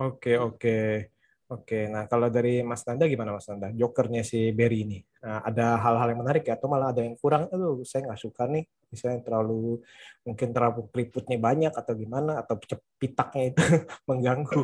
[0.00, 1.13] Oke, oke.
[1.46, 3.68] Oke, nah kalau dari Mas Nanda gimana Mas Nanda?
[3.70, 5.04] Jokernya si Barry ini.
[5.20, 6.56] Nah, ada hal-hal yang menarik ya?
[6.56, 7.48] Atau malah ada yang kurang?
[7.48, 8.64] Aduh, saya nggak suka nih.
[8.88, 9.76] Misalnya terlalu,
[10.22, 12.40] mungkin terlalu keriputnya banyak atau gimana?
[12.40, 12.56] Atau
[12.96, 13.60] pitaknya itu
[14.08, 14.62] mengganggu.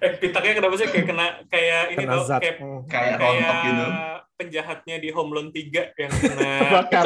[0.00, 2.40] Eh pitaknya kenapa sih kayak kena kayak ini Kena tau zat.
[2.40, 2.80] kayak Hmm.
[2.86, 3.86] kayak kayak gitu.
[4.34, 7.04] penjahatnya di Home Alone 3 yang kena Bakar.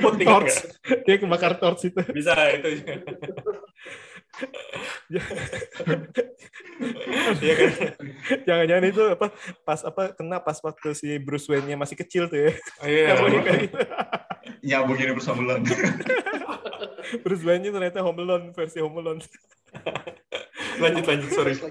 [0.00, 0.54] putih torch.
[1.04, 2.00] Dia kebakar torch itu.
[2.10, 2.68] Bisa itu.
[7.40, 7.70] Iya kan?
[8.44, 9.26] Jangan-jangan itu apa
[9.64, 12.52] pas apa kena pas waktu si Bruce Wayne-nya masih kecil tuh ya.
[12.82, 13.14] Oh, Iya.
[14.62, 15.64] Ya begini bersama bulan.
[17.24, 19.20] Bruce Wayne-nya ternyata Home Alone versi Home Alone.
[20.76, 21.54] Lanjut lanjut sorry.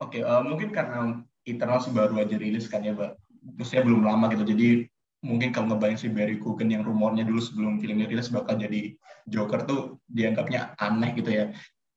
[0.00, 3.12] Oke, eh, mungkin karena Eternals baru aja rilis kan ya, Mbak.
[3.60, 4.44] Maksudnya belum lama gitu.
[4.48, 4.88] Jadi
[5.20, 8.96] mungkin kalau ngebayang si Barry Keoghan yang rumornya dulu sebelum filmnya rilis bakal jadi
[9.28, 11.44] Joker tuh dianggapnya aneh gitu ya.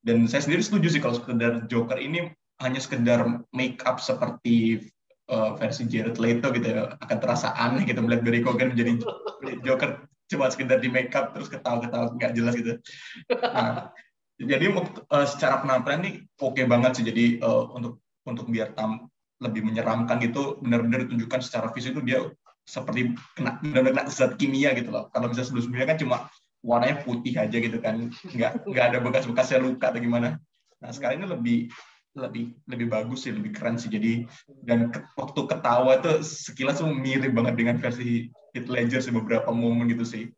[0.04, 2.28] Dan saya sendiri setuju sih kalau sekedar Joker ini
[2.60, 3.24] hanya sekedar
[3.56, 4.84] make up seperti
[5.32, 7.00] eh, versi Jared Leto gitu ya.
[7.00, 8.92] Akan terasa aneh gitu melihat Barry Keoghan menjadi
[9.64, 12.76] Joker cuma sekedar di make up terus ketawa-ketawa nggak jelas gitu.
[13.40, 13.96] Nah,
[14.36, 17.04] jadi eh, secara penampilan nih oke banget sih.
[17.08, 19.08] Jadi eh, untuk untuk biar tam
[19.40, 22.20] lebih menyeramkan gitu benar-benar ditunjukkan secara fisik itu dia
[22.64, 25.12] seperti kena benar-benar kena zat kimia gitu loh.
[25.12, 26.18] Kalau misalnya sebelum-sebelumnya kan cuma
[26.64, 30.40] warnanya putih aja gitu kan, nggak nggak ada bekas-bekasnya luka atau gimana.
[30.80, 31.60] Nah sekarang ini lebih
[32.14, 33.90] lebih lebih bagus sih, lebih keren sih.
[33.92, 34.24] Jadi
[34.64, 39.50] dan ke- waktu ketawa tuh sekilas tuh mirip banget dengan versi Heath Ledger sih beberapa
[39.52, 40.30] momen gitu sih.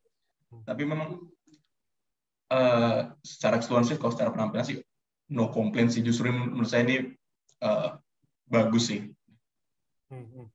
[0.66, 1.20] Tapi memang
[2.50, 4.78] eh, secara keseluruhan sih kalau secara penampilan sih
[5.36, 6.02] no complaint sih.
[6.02, 7.14] Justru menurut saya ini
[7.62, 7.90] eh,
[8.50, 9.02] bagus sih.
[10.10, 10.55] Hmm, hmm.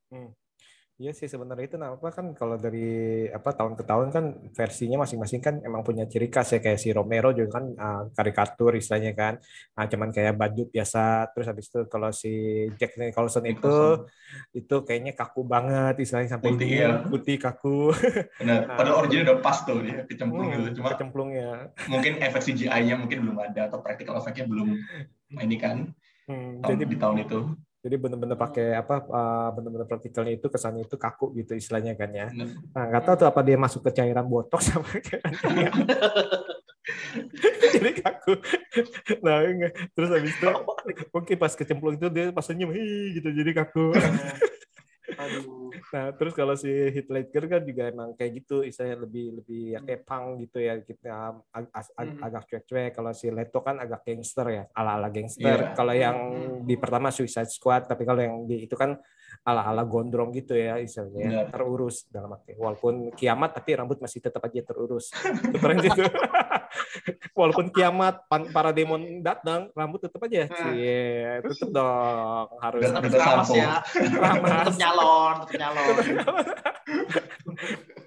[1.00, 2.84] Iya sih sebenarnya itu kenapa kan kalau dari
[3.32, 6.92] apa tahun ke tahun kan versinya masing-masing kan emang punya ciri khas ya kayak si
[6.92, 9.40] Romero juga kan ah, karikatur istilahnya kan.
[9.80, 12.28] Nah, cuman kayak badut biasa terus habis itu kalau si
[12.76, 14.12] Jack Nicholson itu Nicholson.
[14.52, 17.00] itu kayaknya kaku banget istilahnya sampai Putih, ya.
[17.08, 17.96] putih kaku.
[18.36, 18.68] Benar.
[18.68, 18.76] Nah.
[18.84, 20.84] Padahal originnya udah pas tuh dia kecemplung Hmm, gitu.
[20.84, 21.72] Cuma kecemplungnya.
[21.88, 24.76] mungkin efek CGI-nya mungkin belum ada atau practical effect-nya belum
[25.48, 25.88] ini kan
[26.28, 27.40] Hmm, tahun, jadi di tahun itu.
[27.80, 29.00] Jadi benar-benar pakai apa
[29.56, 32.28] benar-benar praktikalnya itu kesannya itu kaku gitu istilahnya kan ya.
[32.76, 35.72] Nah, nggak tahu tuh apa dia masuk ke cairan botox sama cairan kimia.
[37.70, 38.34] Jadi kaku.
[39.24, 39.72] Nah, enggak.
[39.96, 40.48] terus habis itu
[41.12, 43.94] mungkin pas kecemplung itu dia pas senyum, "Hi," gitu jadi kaku.
[45.22, 45.59] Aduh.
[45.90, 46.68] Nah, terus kalau si
[47.02, 51.08] Ledger kan juga emang kayak gitu, istilahnya lebih lebih ya kayak punk gitu ya, kita
[51.46, 52.20] ag- ag- Hmm.
[52.20, 52.90] agak cuek-cuek.
[52.90, 55.58] Kalau si Leto kan agak gangster ya, ala-ala gangster.
[55.62, 55.72] Iya.
[55.72, 56.58] Kalau yang Hmm.
[56.62, 58.98] di pertama Suicide Squad, tapi kalau yang di itu kan
[59.40, 61.46] ala-ala gondrong gitu ya, istilahnya ya, Benar.
[61.50, 62.52] terurus dalam arti.
[62.54, 65.08] Walaupun kiamat tapi rambut masih tetap aja terurus.
[65.46, 66.02] Itu keren gitu.
[67.32, 70.44] Walaupun kiamat para demon datang, rambut tetap aja.
[70.44, 70.74] Hmm.
[70.74, 72.82] Iya, tetap dong harus.
[72.84, 73.70] Udah ramas ya.
[74.20, 74.50] Ramas.
[74.66, 75.69] Tetap nyalon, tetap nyalon.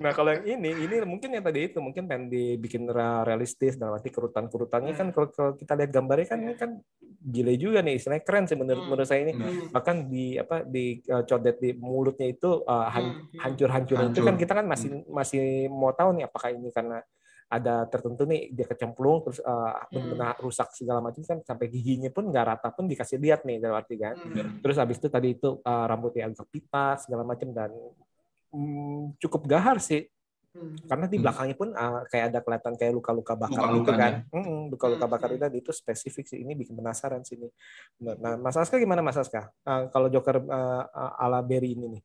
[0.03, 2.89] Nah kalau yang ini, ini mungkin yang tadi itu mungkin pengen dibikin
[3.23, 6.71] realistis dalam arti kerutan-kerutannya kan kalau, kalau kita lihat gambarnya kan ini kan
[7.23, 8.89] gile juga nih, istilahnya keren sih menurut Hmm.
[8.91, 9.33] menurut saya ini.
[9.37, 9.71] Hmm.
[9.71, 13.39] Bahkan di apa di uh, codet di mulutnya itu uh, han- Hmm.
[13.47, 16.99] hancur-hancuran itu kan kita kan masih masih mau tahu nih apakah ini karena
[17.53, 22.33] ada tertentu nih dia kecemplung terus uh, benar-benar rusak segala macam kan sampai giginya pun
[22.33, 24.17] nggak rata pun dikasih lihat nih dalam arti kan.
[24.17, 24.57] Hmm.
[24.65, 27.69] Terus habis itu tadi itu uh, rambutnya agak pitas segala macam dan
[28.49, 30.09] mm, cukup gahar sih
[30.53, 30.77] Hmm.
[30.85, 31.25] karena di Hmm.
[31.25, 34.21] belakangnya pun uh, kayak ada kelihatan kayak luka-luka bakar gitu Luka-lukanya.
[34.29, 34.37] kan.
[34.37, 35.33] Mm-mm, luka-luka Hmm, bakar hmm.
[35.33, 37.49] itu tadi itu spesifik sih ini bikin penasaran sih ini.
[37.97, 38.21] Benar.
[38.21, 39.49] Nah, Mas Aska gimana Mas Aska?
[39.65, 40.85] Uh, kalau Joker uh,
[41.17, 42.01] ala Barry ini nih.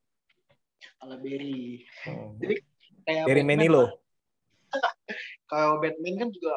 [1.05, 1.85] Ala Berry.
[2.09, 2.41] Hmm.
[2.41, 2.55] Jadi
[3.05, 3.85] kayak Manilow.
[3.85, 3.93] lah.
[5.49, 6.55] Kalau Batman kan juga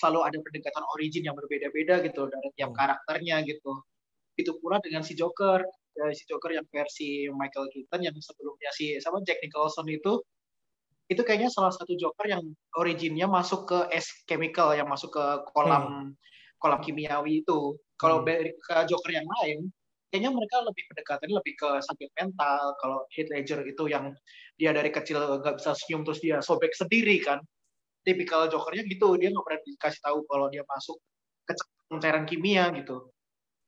[0.00, 2.78] selalu ada pendekatan origin yang berbeda-beda gitu dari tiap Hmm.
[2.80, 3.72] karakternya gitu.
[4.40, 5.60] Itu pula dengan si Joker.
[5.98, 10.22] Ya, si Joker yang versi Michael Keaton yang sebelumnya si sama Jack Nicholson itu
[11.10, 16.14] itu kayaknya salah satu Joker yang originnya masuk ke S chemical yang masuk ke kolam
[16.62, 17.74] kolam kimiawi itu.
[17.98, 18.30] Kalau Hmm.
[18.64, 19.68] ke Joker yang lain,
[20.08, 22.78] kayaknya mereka lebih pendekatannya lebih ke sakit mental.
[22.78, 24.14] Kalau Heath Ledger itu yang
[24.56, 27.42] dia dari kecil nggak bisa senyum terus dia sobek sendiri kan.
[28.00, 30.96] Tipikal Jokernya gitu, dia nggak pernah dikasih tahu kalau dia masuk
[31.44, 31.52] ke
[32.00, 33.12] cairan kimia gitu.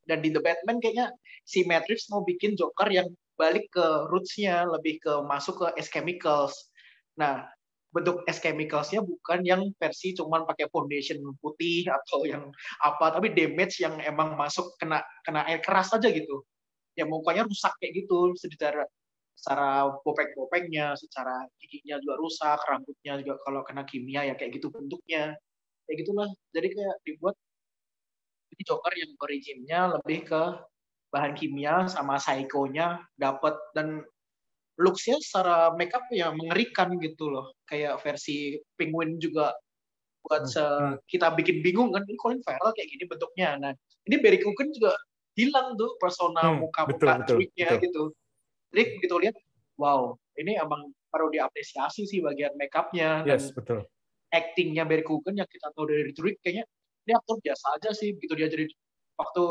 [0.09, 1.15] Dan di The Batman kayaknya
[1.47, 3.07] si Matt mau bikin Joker yang
[3.39, 6.55] balik ke roots-nya, lebih ke masuk ke S chemicals.
[7.19, 7.47] Nah,
[7.93, 12.49] bentuk S chemicals-nya bukan yang versi cuman pakai foundation putih atau yang
[12.81, 16.43] apa, tapi damage yang emang masuk kena kena air keras aja gitu.
[16.97, 18.85] Yang mukanya rusak kayak gitu secara
[19.37, 25.35] secara bopek-bopeknya, secara giginya juga rusak, rambutnya juga kalau kena kimia ya kayak gitu bentuknya.
[25.89, 26.29] Kayak gitulah.
[26.55, 27.35] Jadi kayak dibuat
[28.53, 30.43] jadi Joker yang originnya lebih ke
[31.13, 34.05] bahan kimia sama psycho-nya dapat dan
[34.81, 37.53] looks-nya secara makeup ya mengerikan gitu loh.
[37.69, 39.53] Kayak versi Penguin juga
[40.23, 43.49] buat Hmm, se- kita bikin bingung kan ini Colin Farrell kayak gini bentuknya.
[43.59, 43.73] Nah,
[44.07, 44.39] ini Barry
[44.73, 44.95] juga
[45.37, 47.81] hilang tuh persona Hmm, muka-muka betul, tweaknya betul.
[47.89, 48.03] gitu.
[48.73, 49.37] Jadi begitu lihat,
[49.77, 53.85] wow, ini emang perlu diapresiasi sih bagian makeupnya dan Yes, betul.
[54.29, 56.65] actingnya Barry Keoghan yang kita tahu dari Druid kayaknya
[57.05, 58.65] dia aktor biasa aja sih begitu dia jadi
[59.15, 59.45] waktu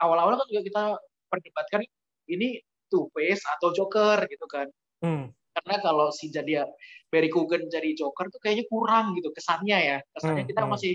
[0.00, 0.82] awal-awal kan juga kita
[1.28, 1.84] perdebatkan
[2.26, 2.56] ini
[2.88, 5.28] Two Face atau Joker gitu kan Hmm.
[5.52, 6.64] karena kalau si jadi
[7.10, 10.70] Barry Keoghan jadi Joker tuh kayaknya kurang gitu kesannya ya kesannya Hmm, kita hmm.
[10.72, 10.92] masih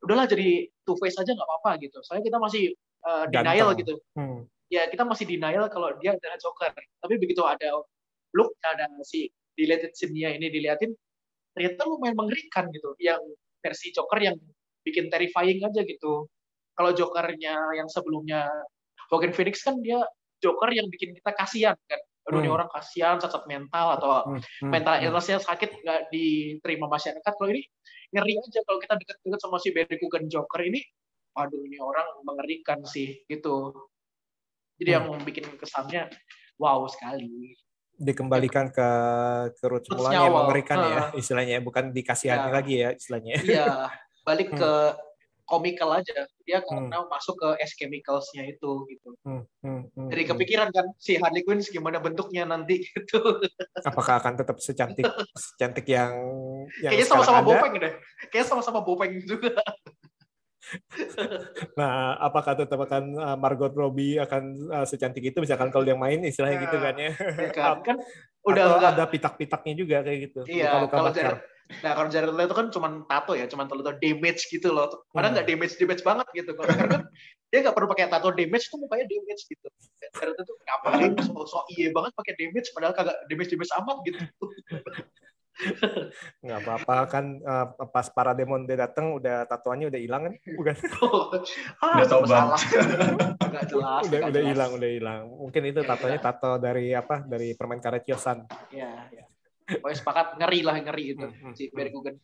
[0.00, 0.48] udahlah jadi
[0.86, 2.62] Two Face aja nggak apa-apa gitu soalnya kita masih
[3.02, 3.80] uh, denial Ganteng.
[3.84, 4.48] gitu Hmm.
[4.68, 6.72] Ya kita masih denial kalau dia adalah Joker.
[6.76, 7.82] Tapi begitu ada
[8.36, 10.94] look ada si deleted scene-nya ini diliatin,
[11.56, 12.94] ternyata lumayan mengerikan gitu.
[13.02, 13.20] Yang
[13.64, 14.36] versi Joker yang
[14.86, 16.30] bikin terrifying aja gitu.
[16.78, 18.46] Kalau Jokernya yang sebelumnya
[19.10, 19.98] Joaquin Phoenix kan dia
[20.38, 22.00] Joker yang bikin kita kasihan kan.
[22.28, 22.60] Aduh Hmm.
[22.60, 24.38] orang kasihan, cacat mental atau Hmm.
[24.62, 24.70] Hmm.
[24.70, 25.04] mental Hmm.
[25.08, 27.32] illness-nya sakit nggak diterima masyarakat.
[27.34, 27.64] Kalau ini
[28.14, 30.84] ngeri aja kalau kita deket-deket sama si Barry Keoghan Joker ini,
[31.32, 33.72] waduh ini orang mengerikan sih gitu.
[34.78, 36.06] Jadi yang bikin kesannya
[36.56, 37.54] wow sekali.
[37.98, 38.88] dikembalikan ke
[39.58, 41.18] ke roots Roots mulanya yang mengerikan ya Ah.
[41.18, 42.54] istilahnya bukan dikasihani Ya.
[42.54, 43.90] lagi ya istilahnya Iya,
[44.22, 44.58] balik Hmm.
[44.62, 44.72] ke
[45.42, 46.28] komikal aja.
[46.46, 49.10] Dia karena masuk ke S chemicals-nya itu gitu.
[49.26, 50.30] Hmm, hmm, hmm, Jadi hmm.
[50.30, 53.18] kepikiran kan si Harley Quinn gimana bentuknya nanti gitu.
[53.82, 55.02] apakah akan tetap secantik
[55.34, 56.14] secantik yang
[56.78, 57.92] yang Kayaknya sama-sama bopeng deh.
[58.30, 59.58] Kayaknya sama-sama bopeng juga.
[61.78, 66.20] Nah, apakah tetap akan uh, Margot Robbie akan uh, secantik itu misalkan kalau yang main
[66.26, 67.10] istilahnya gitu kan ya?
[67.14, 67.96] Ya kan, kan
[68.44, 70.40] udah Atau enggak ada pitak-pitaknya juga kayak gitu.
[70.48, 71.22] Iya, Luka-luka kalau bakar.
[71.22, 71.40] Jared,
[71.84, 74.88] nah kalau Jared Leto kan cuma tato ya, cuma tato damage gitu loh.
[75.12, 75.36] Padahal Hmm.
[75.40, 76.50] nggak damage damage banget gitu.
[76.56, 77.02] Kalau Joker kan
[77.48, 79.66] dia nggak perlu pakai tato damage tuh mukanya damage gitu.
[80.16, 84.20] Jared Leto ngapain so, so iya banget pakai damage padahal kagak damage damage amat gitu.
[86.38, 90.34] Nggak apa-apa kan uh, pas para demon dia datang udah tatoannya udah hilang kan?
[90.54, 90.74] Bukan?
[91.82, 92.30] ah, Udah tobat.
[92.30, 92.60] salah.
[93.50, 94.02] Nggak jelas.
[94.06, 95.22] udah udah hilang, udah hilang.
[95.26, 96.26] Mungkin itu Udah tatonya hilang.
[96.38, 97.16] tato dari apa?
[97.26, 98.46] Dari permen karet Yosan.
[98.70, 99.24] Iya, iya.
[99.68, 102.16] Pokoknya sepakat ngeri lah ngeri itu Hmm, hmm, si Barry Keoghan.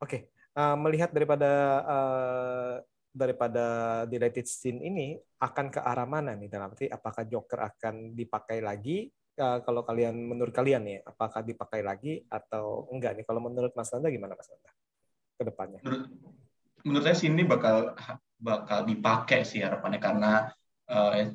[0.00, 1.50] Oke, uh, melihat daripada
[1.84, 2.74] uh,
[3.14, 3.66] daripada
[4.08, 9.06] deleted scene ini akan ke arah mana nih dalam arti apakah Joker akan dipakai lagi
[9.38, 13.24] uh, kalau kalian menurut kalian nih apakah dipakai lagi atau enggak nih?
[13.26, 14.70] Kalau menurut Mas Nanda gimana Mas Nanda
[15.34, 15.80] ke depannya?
[15.82, 16.06] Menurut,
[16.86, 17.94] menurut saya sih ini bakal
[18.38, 20.32] bakal dipakai sih harapannya karena
[20.90, 21.32] uh,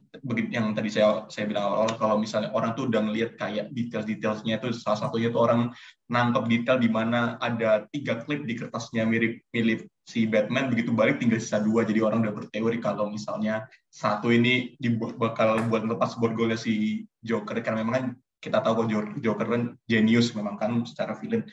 [0.52, 4.70] yang tadi saya saya bilang awal kalau misalnya orang tuh udah ngelihat kayak detail-detailsnya itu
[4.76, 5.74] salah satunya tuh orang
[6.10, 11.22] nangkep detail di mana ada tiga klip di kertasnya mirip mirip si Batman begitu balik
[11.22, 16.18] tinggal sisa dua jadi orang udah berteori kalau misalnya satu ini dibuat bakal buat lepas
[16.18, 18.06] borgolnya si Joker karena memang kan
[18.40, 18.88] kita tahu kalau
[19.20, 21.46] Joker kan genius memang kan secara film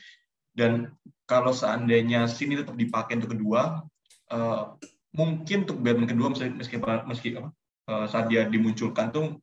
[0.57, 0.89] dan
[1.29, 3.85] kalau seandainya sini tetap dipakai untuk kedua
[4.33, 4.73] uh,
[5.13, 7.29] mungkin untuk Batman kedua meski meski,
[7.87, 9.39] saat dia dimunculkan tuh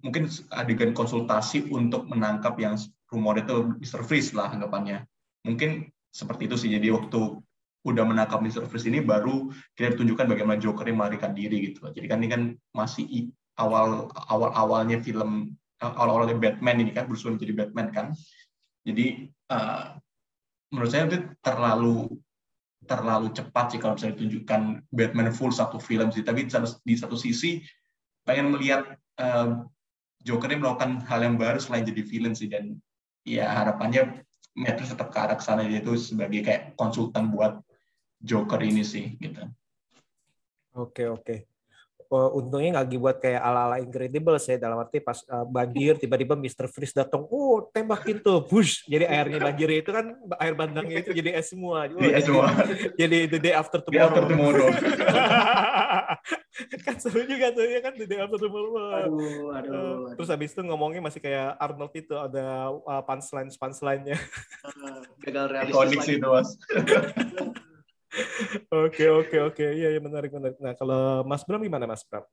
[0.00, 2.74] mungkin adegan konsultasi untuk menangkap yang
[3.12, 4.00] rumor itu Mr.
[4.02, 5.04] Freeze lah anggapannya
[5.44, 7.40] mungkin seperti itu sih jadi waktu
[7.82, 8.66] udah menangkap Mr.
[8.70, 11.90] Freeze ini baru kita tunjukkan bagaimana Joker yang melarikan diri gitu.
[11.90, 17.26] Jadi kan ini kan masih awal awal awalnya film awal awalnya Batman ini kan Bruce
[17.26, 18.06] Wayne jadi Batman kan.
[18.86, 19.98] Jadi uh,
[20.70, 22.22] menurut saya itu terlalu
[22.86, 26.22] terlalu cepat sih kalau bisa ditunjukkan Batman full satu film sih.
[26.22, 26.46] Tapi
[26.86, 27.58] di satu sisi
[28.22, 29.66] pengen melihat uh,
[30.22, 32.78] Joker ini melakukan hal yang baru selain jadi villain sih dan
[33.26, 34.22] ya harapannya
[34.54, 37.58] Matrix tetap ke arah sana yaitu sebagai kayak konsultan buat
[38.22, 39.42] Joker ini sih gitu.
[40.72, 41.51] Oke oke.
[42.12, 46.68] Uh, untungnya nggak dibuat kayak ala-ala Incredible saya dalam arti pas uh, banjir tiba-tiba Mr.
[46.68, 48.84] Freeze datang, oh tembakin tuh, push.
[48.84, 51.88] Jadi airnya banjir itu kan air bandangnya itu jadi es semua.
[51.88, 52.52] Oh, jadi es semua.
[53.00, 53.96] Jadi the day after tomorrow.
[53.96, 54.68] Day after tomorrow.
[56.84, 58.92] kan seru juga tuh ya kan the day after tomorrow.
[58.92, 64.20] Aduh, aduh, uh, Terus habis itu ngomongnya masih kayak Arnold itu ada uh, punchline punchline-nya.
[64.68, 65.72] Uh, gagal realistis.
[65.72, 66.60] Ikonik sih itu mas.
[68.68, 70.60] Oke oke oke iya ya, menarik menarik.
[70.60, 72.24] Nah kalau Mas Bram gimana Mas Bram?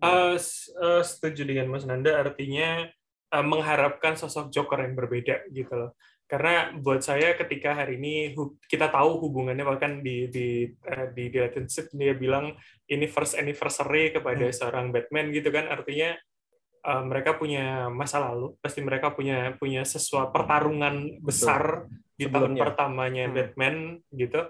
[0.00, 0.32] Uh,
[0.80, 2.88] uh, setuju dengan Mas Nanda artinya
[3.36, 5.92] uh, mengharapkan sosok Joker yang berbeda gitu loh.
[6.30, 8.32] Karena buat saya ketika hari ini
[8.70, 12.54] kita tahu hubungannya bahkan di di uh, di, di relationship dia bilang
[12.88, 14.56] ini first anniversary kepada hmm.
[14.56, 16.16] seorang Batman gitu kan artinya
[16.86, 22.16] uh, mereka punya masa lalu pasti mereka punya punya sesuatu pertarungan besar Betul.
[22.16, 23.34] di tahun pertamanya hmm.
[23.34, 23.74] Batman
[24.14, 24.40] gitu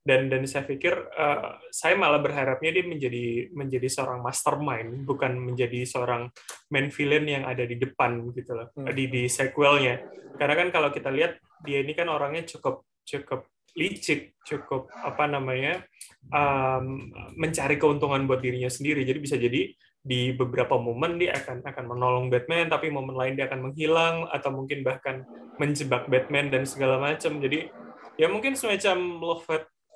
[0.00, 5.84] dan dan saya pikir uh, saya malah berharapnya dia menjadi menjadi seorang mastermind bukan menjadi
[5.84, 6.32] seorang
[6.72, 8.88] main villain yang ada di depan gitu loh hmm.
[8.96, 10.00] di di sequelnya.
[10.40, 13.44] Karena kan kalau kita lihat dia ini kan orangnya cukup cukup
[13.76, 15.84] licik cukup apa namanya
[16.32, 19.04] um, mencari keuntungan buat dirinya sendiri.
[19.04, 19.68] Jadi bisa jadi
[20.00, 24.48] di beberapa momen dia akan akan menolong Batman tapi momen lain dia akan menghilang atau
[24.48, 25.28] mungkin bahkan
[25.60, 27.36] menjebak Batman dan segala macam.
[27.36, 27.68] Jadi
[28.16, 29.44] ya mungkin semacam love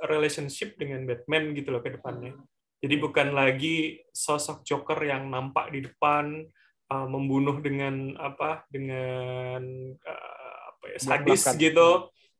[0.06, 2.36] relationship dengan Batman gitu loh ke depannya.
[2.84, 6.44] Jadi bukan lagi sosok Joker yang nampak di depan
[6.92, 9.62] uh, membunuh dengan apa dengan
[10.04, 11.56] uh, apa ya sadis Belakang.
[11.60, 11.88] gitu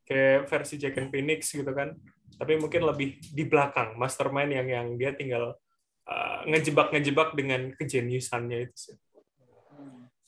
[0.05, 1.97] kayak versi Jack and Phoenix gitu kan.
[2.35, 5.57] Tapi mungkin lebih di belakang mastermind yang yang dia tinggal
[6.05, 8.97] uh, ngejebak-ngejebak dengan kejeniusannya itu sih.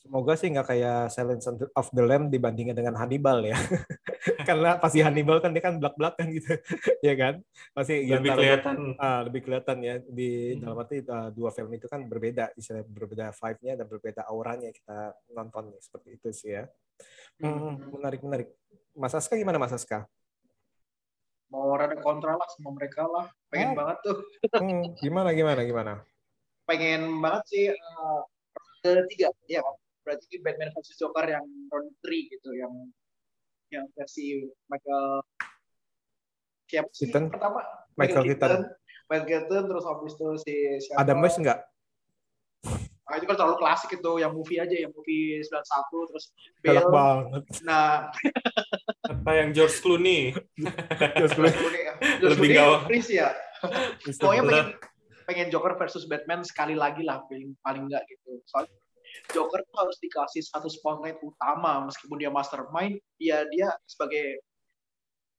[0.07, 3.59] Semoga sih nggak kayak Silence of the Lamb dibandingkan dengan Hannibal ya.
[4.49, 6.55] Karena pasti Hannibal kan dia kan belak-belakan gitu,
[7.11, 7.42] ya kan?
[7.75, 8.95] Pasti lebih kelihatan.
[9.03, 10.62] Ah, lebih kelihatan ya di hmm.
[10.62, 15.11] dalam arti uh, dua film itu kan berbeda, istilah berbeda vibe-nya dan berbeda auranya kita
[15.35, 16.71] nonton nih seperti itu sih ya.
[17.42, 18.49] Hmm, menarik menarik.
[18.95, 20.07] Mas Aska gimana Mas Aska?
[21.51, 23.77] Mau rada kontra lah sama mereka lah, pengen oh.
[23.83, 24.19] banget tuh.
[24.62, 25.92] hmm, gimana gimana gimana?
[26.62, 28.23] Pengen banget sih uh,
[28.87, 29.66] ketiga, ya
[30.07, 32.71] berarti Batman versus Joker yang round 3 gitu yang
[33.75, 35.27] yang versi Michael
[36.71, 37.27] siapa sih Keaton.
[37.27, 37.66] pertama
[37.99, 38.62] Michael, Michael Keaton.
[39.11, 40.55] Michael Keaton terus habis itu si
[40.87, 41.66] siapa Adam West enggak
[43.07, 46.90] Nah, itu kan terlalu klasik itu yang movie aja yang movie 91 terus Bill.
[46.90, 47.42] banget.
[47.62, 48.11] Nah,
[49.07, 50.35] apa yang George Clooney?
[51.14, 51.55] George Clooney.
[52.19, 53.31] George Clooney Lebih Chris ya.
[54.03, 54.66] Pokoknya pengen
[55.23, 58.42] pengen Joker versus Batman sekali lagi lah paling paling enggak gitu.
[58.51, 58.75] Soalnya
[59.33, 64.40] Joker tuh harus dikasih satu spotlight utama meskipun dia mastermind ya dia sebagai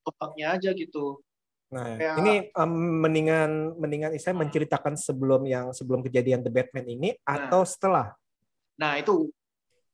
[0.07, 1.19] otaknya aja gitu
[1.67, 2.15] Nah, ya.
[2.23, 7.67] ini um, mendingan mendingan saya menceritakan sebelum yang sebelum kejadian The Batman ini nah, atau
[7.67, 8.15] setelah.
[8.79, 9.27] Nah, itu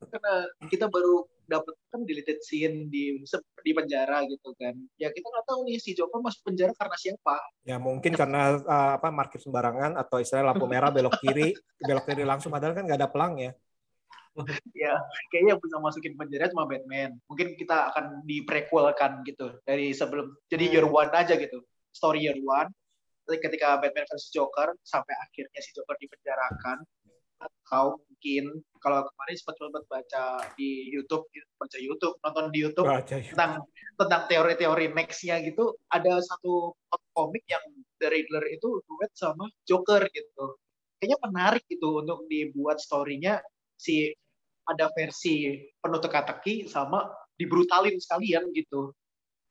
[0.06, 3.18] karena kita baru dapat kan deleted scene di
[3.66, 4.78] di penjara gitu kan.
[5.02, 7.42] Ya kita nggak tahu nih si Joker masuk penjara karena siapa.
[7.66, 12.22] Ya mungkin karena uh, apa market sembarangan atau istilah lampu merah belok kiri, belok kiri
[12.22, 13.52] langsung padahal kan nggak ada pelang ya
[14.84, 14.94] ya
[15.30, 20.34] kayaknya yang bisa masukin penjara cuma Batman mungkin kita akan di prequelkan gitu dari sebelum
[20.50, 21.62] jadi year one aja gitu
[21.94, 22.70] story year one
[23.30, 26.82] ketika Batman versus Joker sampai akhirnya si Joker dipenjarakan
[27.68, 30.24] tahu mungkin kalau kemarin sempat sempat baca
[30.60, 31.28] di YouTube,
[31.60, 33.32] baca YouTube, nonton di YouTube Baca yuk.
[33.36, 33.64] tentang
[33.96, 35.76] tentang teori-teori nextnya gitu.
[35.92, 36.76] Ada satu
[37.16, 37.64] komik yang
[38.00, 40.60] The Riddler itu duet sama Joker gitu.
[41.00, 43.44] Kayaknya menarik gitu untuk dibuat story-nya
[43.76, 44.12] si
[44.70, 48.96] ada versi penuh teka-teki sama dibrutalin sekalian gitu.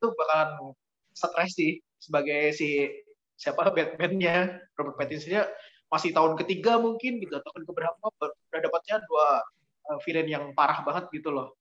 [0.00, 0.72] Itu bakalan
[1.12, 2.88] stres sih sebagai si
[3.36, 5.50] siapa Batman-nya Robert Pattinson-nya
[5.92, 9.26] masih tahun ketiga mungkin gitu atau tahun keberapa udah dapatnya dua
[9.92, 11.52] uh, villain yang parah banget gitu loh.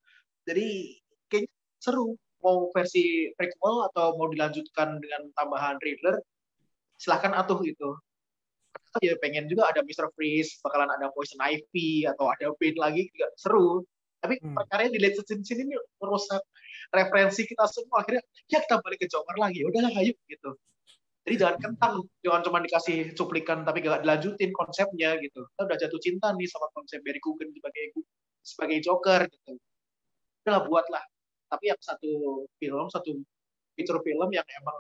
[0.48, 0.98] Jadi
[1.28, 1.52] kayaknya
[1.84, 6.18] seru mau versi prequel atau mau dilanjutkan dengan tambahan Riddler
[6.98, 7.98] silahkan atuh gitu.
[9.00, 10.12] Ya pengen juga ada Mr.
[10.12, 13.88] Freeze, bakalan ada Poison Ivy atau ada Bane lagi juga seru.
[14.20, 14.54] Tapi Hmm.
[14.54, 16.44] perkaranya di Sin sini ini merusak
[16.92, 18.22] referensi kita semua akhirnya
[18.52, 19.64] ya kita balik ke Joker lagi.
[19.64, 20.52] Udahlah ayo gitu.
[21.22, 25.46] Jadi jangan kentang, jangan cuma dikasih cuplikan tapi gak dilanjutin konsepnya gitu.
[25.54, 27.86] Kita udah jatuh cinta nih sama konsep Barry Coogan sebagai
[28.42, 29.54] sebagai Joker gitu.
[30.44, 31.04] Udahlah buatlah.
[31.48, 33.22] Tapi yang satu film, satu
[33.78, 34.78] feature film yang emang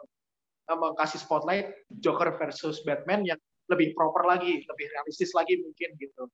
[0.69, 1.67] emang kasih spotlight
[2.01, 3.39] Joker versus Batman yang
[3.71, 6.27] lebih proper lagi, lebih realistis lagi mungkin gitu.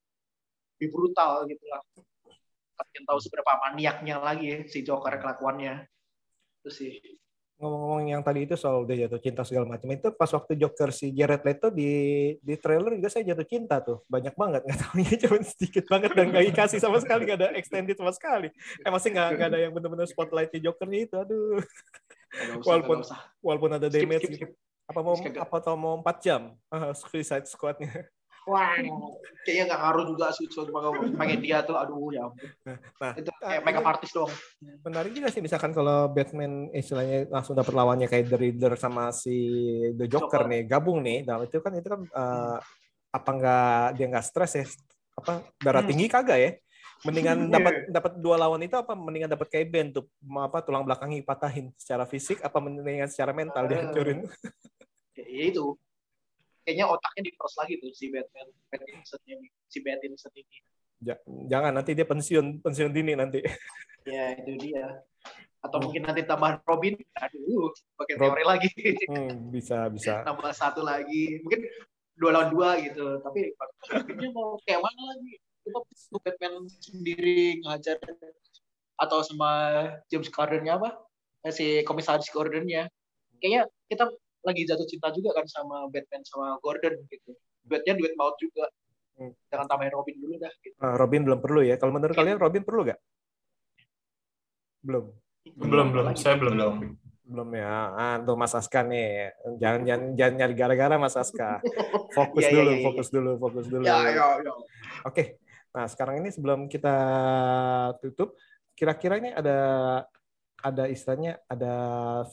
[0.78, 1.82] Lebih brutal gitu lah.
[2.78, 5.86] Kalian tahu seberapa maniaknya lagi ya, si Joker kelakuannya.
[6.62, 6.94] Itu sih.
[7.58, 11.10] ngomong-ngomong yang tadi itu soal udah jatuh cinta segala macam itu pas waktu Joker si
[11.10, 11.90] Jared Leto di
[12.38, 16.30] di trailer juga saya jatuh cinta tuh banyak banget nggak tahunya cuma sedikit banget dan
[16.30, 19.74] nggak dikasih sama sekali nggak ada extended sama sekali eh masih nggak nggak ada yang
[19.74, 21.58] benar-benar spotlight di Jokernya itu aduh
[22.62, 23.20] usah, Walaupun- usah.
[23.42, 24.52] walaupun ada Skip, damage skip, gitu skip.
[24.88, 26.42] Apa mau apa tau mau 4 jam
[26.74, 28.08] ah, Suicide Squadnya
[28.48, 28.80] Wah,
[29.44, 30.80] kayaknya nggak ngaruh juga sih cuma
[31.20, 32.48] pengen dia tuh, aduh ya ampun.
[32.96, 34.32] nah Itu kayak makeup artist doang.
[34.88, 39.36] menarik juga sih misalkan kalau Batman istilahnya langsung dapat lawannya kayak The Riddler sama si
[40.00, 40.48] The Joker, Joker.
[40.48, 42.58] nih gabung nih nah itu kan itu kan eh,
[43.12, 44.66] apa nggak dia nggak stres ya
[45.20, 45.90] apa darah Hmm.
[45.92, 46.52] tinggi kagak ya
[47.04, 47.54] mendingan Iya.
[47.54, 51.70] dapat dapat dua lawan itu apa mendingan dapat kayak Ben tuh apa tulang belakangnya dipatahin
[51.78, 53.70] secara fisik apa mendingan secara mental Ah.
[53.70, 54.20] dihancurin
[55.18, 55.74] Ya itu.
[56.62, 60.58] Kayaknya otaknya diperos lagi tuh si Batman, Pattinson ini, si Pattinson ini.
[61.00, 63.42] Ja- jangan nanti dia pensiun pensiun dini nanti
[64.06, 65.02] Ya itu dia.
[65.58, 68.70] Atau mungkin nanti tambahan Robin, aduh, pakai teori lagi.
[69.10, 71.66] Hmm, bisa bisa Nambah satu lagi, mungkin
[72.14, 73.18] dua lawan dua gitu.
[73.20, 73.58] Tapi
[74.30, 75.34] mau kayak mana lagi?
[75.68, 78.00] Kita tuh Batman sendiri ngajar
[78.98, 79.52] atau sama
[80.08, 80.96] James Gordon-nya apa?
[81.44, 82.88] Eh, Si komisaris Gordon-nya.
[83.38, 84.10] Kayaknya kita
[84.42, 87.36] lagi jatuh cinta juga kan sama Batman sama Gordon gitu.
[87.62, 88.72] Duetnya duet maut juga.
[89.18, 89.36] Hmm.
[89.50, 90.54] Jangan tambahin Robin dulu dah.
[90.58, 90.74] Gitu.
[90.74, 93.00] Eh, Robin belum perlu ya kalau menurut kalian Robin perlu nggak
[94.80, 95.06] belum
[95.58, 96.06] Belum, belum.
[96.14, 96.54] Saya belum.
[96.56, 96.76] belum
[97.28, 101.60] belum ya ah tuh Mas Aska nih jangan jangan jangan nyari gara-gara Mas Aska
[102.16, 102.86] fokus Iya, iya, dulu iya, iya.
[102.88, 104.54] fokus dulu fokus dulu Ya, ya, ya.
[105.04, 105.24] oke
[105.78, 106.98] nah sekarang ini sebelum kita
[108.02, 108.34] tutup
[108.74, 109.58] kira-kira ini ada
[110.58, 111.74] ada istilahnya ada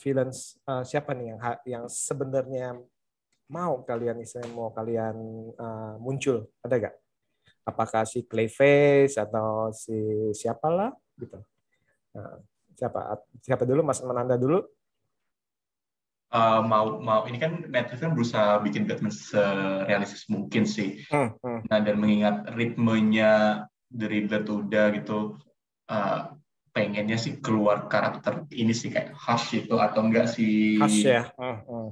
[0.01, 1.38] villains eh, siapa nih yang
[1.68, 2.80] yang sebenarnya
[3.53, 5.16] mau kalian istilahnya mau kalian
[5.53, 6.49] eh, muncul?
[6.64, 6.95] Ada gak
[7.64, 9.97] apakah si Clayface atau si
[10.36, 11.36] siapalah gitu?
[12.16, 12.40] Nah,
[12.76, 13.20] siapa?
[13.40, 13.80] Siapa dulu?
[13.84, 14.64] Mas Menanda dulu
[16.29, 21.05] Uh, mau mau ini kan Reeves kan berusaha bikin Batman serealistis mungkin sih.
[21.07, 21.68] Hmm, hmm.
[21.70, 25.39] Nah dan mengingat ritmenya The Riddler tuh udah gitu,
[25.87, 26.35] uh,
[26.75, 31.22] pengennya sih keluar karakter ini sih kayak Hush itu atau enggak si Khas ya.
[31.39, 31.89] Hmm, hmm.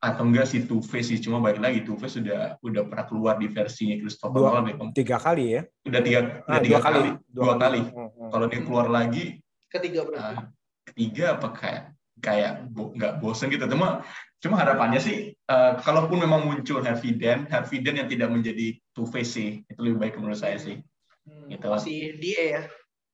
[0.00, 3.36] atau enggak si Two Face sih cuma balik lagi Two Face sudah udah pernah keluar
[3.36, 5.04] di versinya Christopher Dua- Nolan gitu.
[5.04, 5.62] Tiga kali ya.
[5.84, 6.96] udah tiga udah Ah, tiga dua kali.
[6.96, 7.80] kali dua kali.
[7.84, 8.28] Hmm, hmm.
[8.32, 9.24] Kalau dia keluar lagi
[9.68, 10.32] Ketiga berarti.
[10.32, 10.44] uh,
[10.82, 11.82] ketiga apa kayak
[12.22, 14.06] kayak bo- nggak bosen gitu cuma
[14.38, 15.16] cuma harapannya sih
[15.46, 19.80] uh, kalaupun memang muncul Harvey Dent Harvey Dent yang tidak menjadi Two Face sih itu
[19.82, 20.78] lebih baik menurut saya sih
[21.22, 21.70] Hmm, gitu.
[21.70, 22.62] Masih DA ya.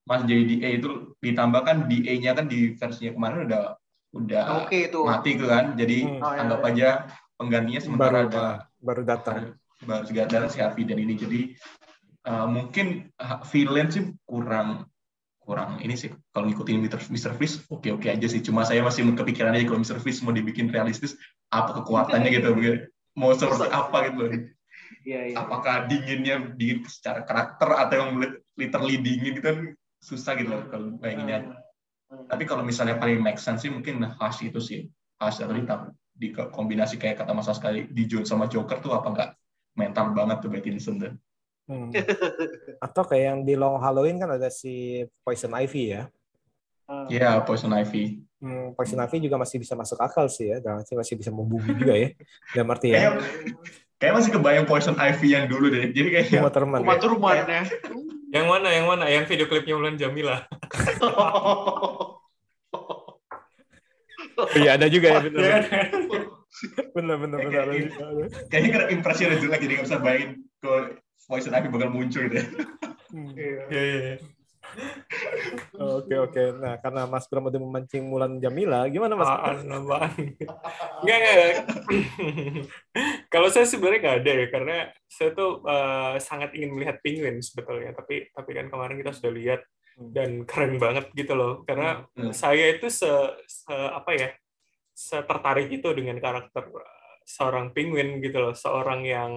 [0.08, 3.76] Mas jadi DA itu ditambahkan DA-nya kan di versinya kemarin udah
[4.16, 5.04] udah Oke itu.
[5.04, 6.24] mati tuh kan jadi Hmm.
[6.24, 6.68] Oh, ya, anggap ya.
[6.72, 6.88] aja
[7.36, 8.44] penggantinya sementara baru ada
[8.80, 9.36] baru datang.
[9.78, 11.40] baru segadar si Harvey Dent ini jadi
[12.24, 13.12] uh, mungkin
[13.46, 14.88] villain sih kurang
[15.48, 17.00] kurang ini sih kalau ngikutin Mr.
[17.08, 17.32] Mr.
[17.40, 19.96] Freeze oke oke aja sih cuma saya masih kepikiran aja kalau Mr.
[20.04, 21.16] Freeze mau dibikin realistis
[21.48, 22.52] apa kekuatannya gitu
[23.16, 24.30] mau seperti apa gitu loh
[25.08, 25.36] Iya iya.
[25.40, 28.10] apakah dinginnya dingin secara karakter atau yang
[28.60, 29.56] literally dingin gitu kan
[30.04, 31.64] susah gitu loh kalau bayanginnya
[32.08, 32.24] Hmm.
[32.24, 34.88] tapi kalau misalnya paling make sense sih mungkin Hush itu sih
[35.20, 39.08] Hush atau ditambah di kombinasi kayak kata Mas sekali di Jones sama Joker tuh apa
[39.12, 39.30] enggak
[39.76, 41.12] mental banget tuh Pattinson tuh
[41.68, 41.92] Hmm.
[42.84, 46.02] Atau kayak yang di Long Halloween kan ada si Poison Ivy ya.
[46.88, 47.06] Hmm.
[47.12, 48.24] Iya, Poison Ivy.
[48.40, 50.64] Hmm, Poison Ivy juga masih bisa masuk akal sih ya.
[50.64, 52.08] Dan masih masih bisa membunuh juga ya.
[52.56, 52.96] Dalam arti ya.
[52.96, 53.12] Kayak
[53.98, 55.90] Kayak masih kebayang Poison Ivy yang dulu deh.
[55.90, 56.80] Jadi kayak Uma Thurman.
[56.86, 57.00] Uma ya?
[57.02, 57.62] Thurman ya.
[58.38, 58.68] Yang mana?
[58.70, 59.04] Yang mana?
[59.10, 60.46] Yang video klipnya Mulan Jamila.
[64.54, 65.42] Iya ada juga ya benar.
[65.42, 65.58] Ya,
[66.94, 67.16] Benar
[68.50, 70.80] kayaknya karena impresi udah jelek jadi nggak bisa bayangin kalau
[71.28, 72.46] Poison Ivy bakal muncul gitu ya.
[73.12, 73.32] Hmm.
[73.36, 73.82] Iya, iya.
[73.84, 74.16] iya.
[75.78, 76.42] Oke oke.
[76.60, 79.28] Nah karena Mas Bram udah memancing Mulan Jamila, gimana Mas?
[79.30, 79.64] Apaan.
[79.64, 81.54] Enggak, enggak.
[83.32, 84.76] Kalau saya sebenarnya nggak ada ya, karena
[85.08, 87.96] saya tuh eh, sangat ingin melihat penguin sebetulnya.
[87.96, 89.60] Tapi tapi kan kemarin kita sudah lihat
[89.98, 91.64] dan keren banget gitu loh.
[91.64, 92.34] Karena Hmm.
[92.34, 93.08] saya itu se,
[93.46, 94.28] se apa ya,
[95.24, 99.32] tertarik itu dengan karakter eh, seorang penguin gitu loh, seorang yang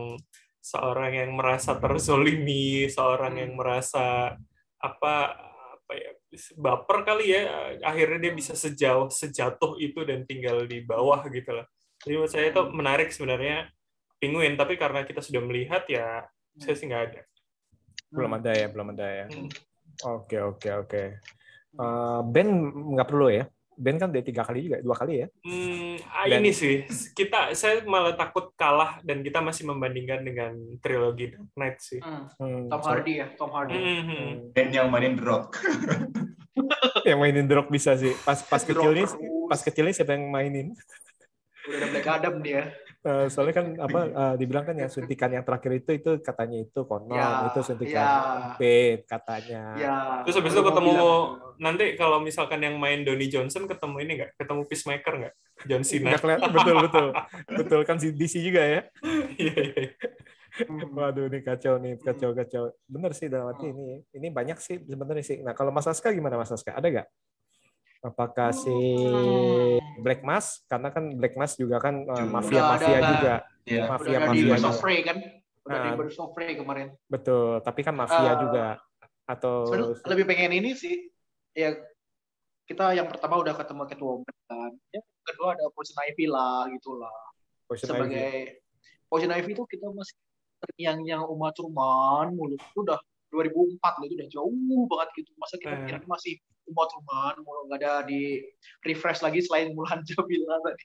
[0.61, 4.37] seorang yang merasa terzolimi, seorang yang merasa
[4.81, 5.15] apa
[5.81, 6.11] apa ya
[6.55, 7.41] baper kali ya
[7.83, 11.67] akhirnya dia bisa sejauh sejatuh itu dan tinggal di bawah gitu loh
[12.01, 13.69] jadi menurut saya itu menarik sebenarnya
[14.17, 16.25] penguin tapi karena kita sudah melihat ya
[16.57, 17.21] saya sih nggak ada
[18.11, 19.25] Belum ada ya, belum ada ya.
[19.31, 19.49] Hmm.
[20.19, 21.03] Oke oke oke.
[21.79, 22.47] Eh, Ben
[22.95, 23.47] nggak perlu ya.
[23.73, 25.27] Ben kan udah tiga kali juga, dua kali ya.
[25.41, 30.51] Hmm, ah, Dan- ini sih kita saya malah takut kalah dan kita masih membandingkan dengan
[30.77, 33.73] trilogi Dark Knight sih Hmm, Hmm, Tom Hardy ya, Tom Hardy.
[33.73, 34.29] Hmm, hmm.
[34.51, 35.55] Dan yang mainin The Rock.
[37.09, 38.11] yang mainin The Rock bisa sih.
[38.21, 40.75] Pas pas kecil nih, Rock pas kecil nih siapa yang mainin?
[41.61, 42.73] Udah ada Black Adam dia.
[43.01, 46.85] Eh, soalnya kan apa eh, dibilang kan yang suntikan yang terakhir itu itu katanya itu
[46.85, 48.13] konon Ya, itu suntikan ya.
[48.61, 48.61] B
[49.09, 49.63] katanya.
[49.73, 49.95] Ya.
[50.21, 51.57] terus habis itu ketemu bilang.
[51.57, 55.33] nanti kalau misalkan yang main Donny Johnson ketemu ini nggak ketemu Peacemaker nggak
[55.65, 57.07] John Cena Nggak kelihatan betul betul
[57.49, 58.81] betul kan si DC juga ya.
[59.41, 59.89] Iya, iya.
[60.69, 60.93] Hmm.
[60.93, 62.63] Waduh ini kacau nih kacau kacau.
[62.85, 65.37] Bener sih dalam arti ini ini banyak sih sebenarnya sih.
[65.41, 66.77] Nah kalau Mas Aska gimana Mas Aska?
[66.77, 67.07] Ada nggak?
[68.01, 68.73] Apakah si
[70.01, 70.65] Black Mask?
[70.65, 72.25] Karena kan Black Mask juga kan Juga.
[72.25, 73.11] mafia mafia Udah ada.
[73.13, 73.33] juga.
[73.61, 74.81] Udah Mafia ada di mafia Birds of juga.
[74.81, 75.17] Prey kan?
[75.61, 76.29] Udah di Nah.
[76.33, 76.87] Prey kemarin.
[77.05, 77.49] Betul.
[77.61, 78.65] Tapi kan mafia Eh, juga
[79.23, 79.55] atau
[80.09, 81.13] lebih pengen ini sih.
[81.53, 81.77] Ya
[82.65, 84.71] kita yang pertama udah ketemu Catwoman kan.
[84.89, 87.13] Yang kedua ada Poison Ivy lah gitu lah.
[87.69, 87.93] Poison Ivy.
[87.93, 88.31] Sebagai
[89.05, 90.15] Poison Ivy itu kita masih
[90.57, 92.57] terngiang-ngiang Uma Thurman mulu.
[92.57, 92.97] Itu udah
[93.29, 94.51] 2004 loh, itu udah jauh
[94.89, 95.29] banget gitu.
[95.37, 95.85] Masa kita Eh.
[95.85, 98.41] kira masih Uma Thurman mulu nggak ada di
[98.85, 100.83] refresh lagi selain Mulan Jamila tadi.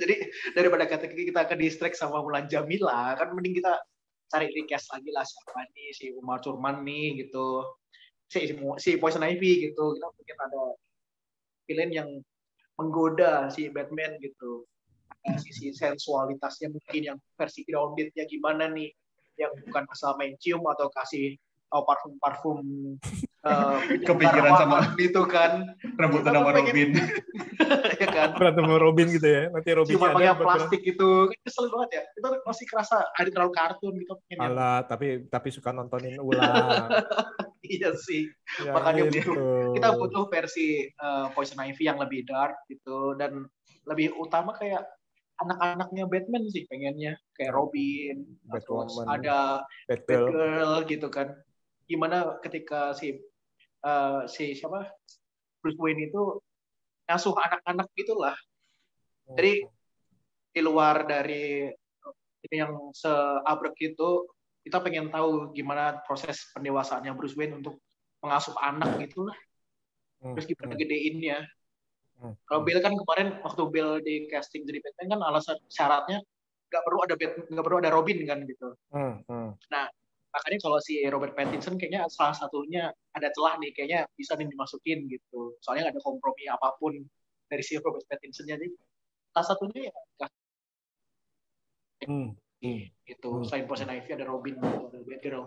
[0.00, 0.14] Jadi
[0.56, 3.74] daripada kata kita ke distract sama Mulan Jamila, kan mending kita
[4.32, 7.62] cari recast lagi lah siapa nih si Uma Thurman nih gitu.
[8.32, 9.94] Si, si, si Poison Ivy gitu.
[9.94, 10.62] Kita mungkin ada
[11.68, 12.08] villain yang
[12.80, 14.64] menggoda si Batman gitu.
[15.24, 18.90] Ada sisi sensualitasnya mungkin yang versi groundednya gimana nih
[19.40, 21.34] yang bukan asal main cium atau kasih
[21.74, 22.58] oh, parfum-parfum
[23.50, 26.90] eh, Kepikiran sama- itu kan Rebutan sama Robin.
[28.00, 29.42] ya kan berantem sama Robin gitu ya.
[29.50, 33.52] Nanti Robin cuma pakai plastik itu kan kesel banget ya itu masih kerasa ada terlalu
[33.52, 36.88] kartun gitu yang- Alah, tapi tapi suka nontonin ulang.
[37.66, 39.34] iya sih Ya, Makanya gitu.
[39.74, 43.50] kita butuh versi eh, Poison Ivy yang lebih dark gitu dan
[43.84, 44.86] lebih utama kayak
[45.34, 49.06] anak-anaknya Batman sih pengennya kayak Robin terus Batwoman.
[49.10, 49.38] ada
[49.84, 50.26] Batgirl.
[50.30, 51.28] Batgirl gitu kan
[51.84, 53.18] gimana ketika si
[53.84, 54.88] eh, si siapa?
[55.60, 56.22] Bruce Wayne itu
[57.08, 58.36] ngasuh anak-anak gitulah.
[59.24, 59.64] Jadi
[60.54, 61.68] di luar dari
[62.44, 64.28] ini yang seabrek itu
[64.64, 67.80] kita pengen tahu gimana proses pendewasaannya Bruce Wayne untuk
[68.20, 69.36] mengasuh anak gitu lah
[70.24, 71.38] Hmm, terus gimana hmm, gedeinnya.
[72.16, 76.24] Hmm, kalau Bill kan kemarin waktu Bill di casting jadi Batman kan alasan syaratnya
[76.72, 78.68] nggak perlu ada Bat- nggak perlu ada Robin kan gitu.
[78.88, 79.52] Hmm.
[80.34, 85.06] Makanya kalau si Robert Pattinson kayaknya salah satunya ada celah nih kayaknya bisa nih dimasukin
[85.06, 86.98] gitu soalnya nggak ada kompromi apa pun
[87.46, 88.66] dari si Robert Pattinson jadi
[89.30, 89.94] salah satunya ya
[92.04, 92.36] Hmm.
[93.08, 93.44] gitu Hmm.
[93.48, 95.44] selain Poison Ivy ada Robin gitu, ada Batgirl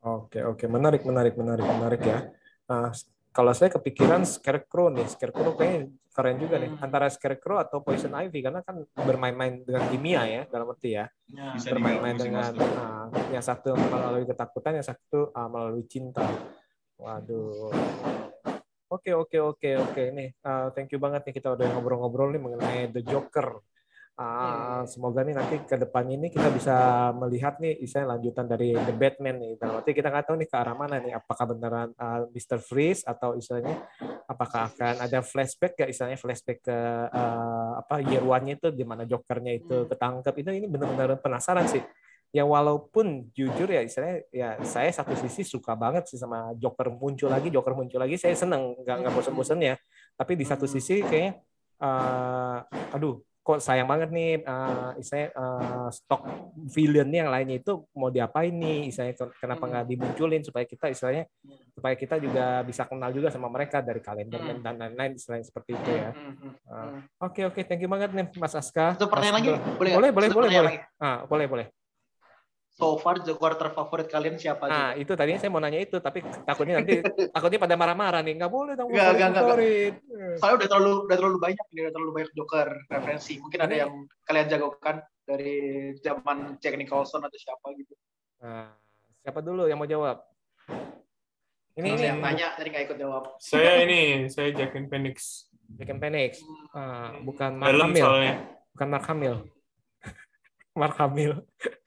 [0.00, 2.32] Oke, oke, menarik, menarik, menarik, menarik ya.
[2.72, 2.88] Nah,
[3.30, 6.70] kalau saya kepikiran Scarecrow nih, Scarecrow kayaknya keren juga nih.
[6.74, 6.82] Hmm.
[6.82, 11.06] Antara Scarecrow atau Poison Ivy karena kan bermain-main dengan kimia ya dalam arti ya.
[11.30, 11.54] ya.
[11.70, 16.26] Bermain-main dengan ah, yang satu melalui ketakutan, yang satu ah, melalui cinta.
[16.98, 17.70] Waduh.
[18.90, 20.02] Oke, oke, oke, oke.
[20.10, 23.62] Nih, ah, thank you banget nih kita udah ngobrol-ngobrol nih mengenai The Joker.
[24.20, 28.92] Ah, semoga nih nanti ke depannya ini kita bisa melihat nih istilahnya lanjutan dari The
[28.92, 29.52] Batman nih.
[29.56, 31.16] Dalam arti kita nggak tahu nih ke arah mana nih.
[31.16, 32.60] Apakah beneran ah, Mr.
[32.60, 33.80] Freeze atau istilahnya
[34.28, 36.78] apakah akan ada flashback ya istilahnya flashback ke
[37.16, 39.88] ah, apa year one-nya itu di mana Jokernya itu Hmm.
[39.88, 40.34] ketangkep.
[40.36, 41.80] Itu ini benar-benar penasaran sih.
[42.28, 47.32] Ya walaupun jujur ya istilahnya ya saya satu sisi suka banget sih sama Joker muncul
[47.32, 49.80] lagi, Joker muncul lagi, saya seneng nggak nggak bosan-bosan ya.
[50.12, 50.74] Tapi di satu Hmm.
[50.76, 51.40] sisi kayaknya
[51.80, 52.58] eh,
[52.92, 53.16] aduh
[53.50, 56.22] kok sayang banget nih uh, istilahnya uh, stok
[56.70, 61.26] villain yang lainnya itu mau diapain nih istilahnya ken- kenapa nggak dimunculin supaya kita istilahnya
[61.74, 64.62] supaya kita juga bisa kenal juga sama mereka dari kalender Hmm.
[64.62, 66.10] dan lain-lain istilahnya seperti itu ya.
[66.14, 66.88] Hmm, hmm, hmm.
[67.20, 68.94] Oke oke thank you banget nih Mas Aska.
[68.94, 69.58] Satu pertanyaan Mas lagi, Bro.
[69.74, 69.92] boleh?
[69.96, 70.74] Boleh boleh boleh boleh.
[71.00, 71.66] Ah, boleh boleh.
[72.80, 74.64] So far Joker terfavorit kalian siapa?
[74.64, 77.04] Nah, itu tadinya saya mau nanya itu, tapi takutnya nanti
[77.36, 78.40] takutnya pada marah-marah nih.
[78.40, 79.94] Nggak boleh dong Nggak, nggak, nggak, favorit.
[80.40, 83.32] Soalnya udah terlalu udah terlalu banyak nih, udah terlalu banyak Joker referensi.
[83.36, 83.92] Mungkin ada Ini- yang
[84.24, 84.96] kalian jagokan
[85.28, 85.56] dari
[86.00, 87.92] zaman Jack Nicholson atau siapa gitu.
[88.40, 88.72] Nah,
[89.20, 90.24] siapa dulu yang mau jawab?
[91.76, 93.22] Ini Ini yang tanya tadi nggak ikut jawab.
[93.36, 95.46] Saya ini, saya Jacqueline Phoenix.
[95.78, 96.42] Jack and Phoenix.
[96.74, 98.02] Ah, bukan Mark Dalam Hamill.
[98.02, 98.34] soalnya.
[98.74, 99.36] Bukan Mark Hamill.
[100.80, 101.32] Mark Hamill.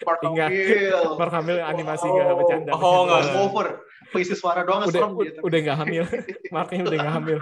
[0.06, 0.22] Mark.
[0.26, 1.18] Hamill.
[1.18, 2.14] Mark Hamill animasi Oh.
[2.14, 2.72] nggak bercanda.
[2.78, 3.22] Oh, nggak.
[3.42, 3.68] Over.
[4.14, 5.40] Pengisi suara doang Udah, serem gitu.
[5.42, 6.04] udah nggak hamil.
[6.54, 7.40] Marknya udah nggak hamil.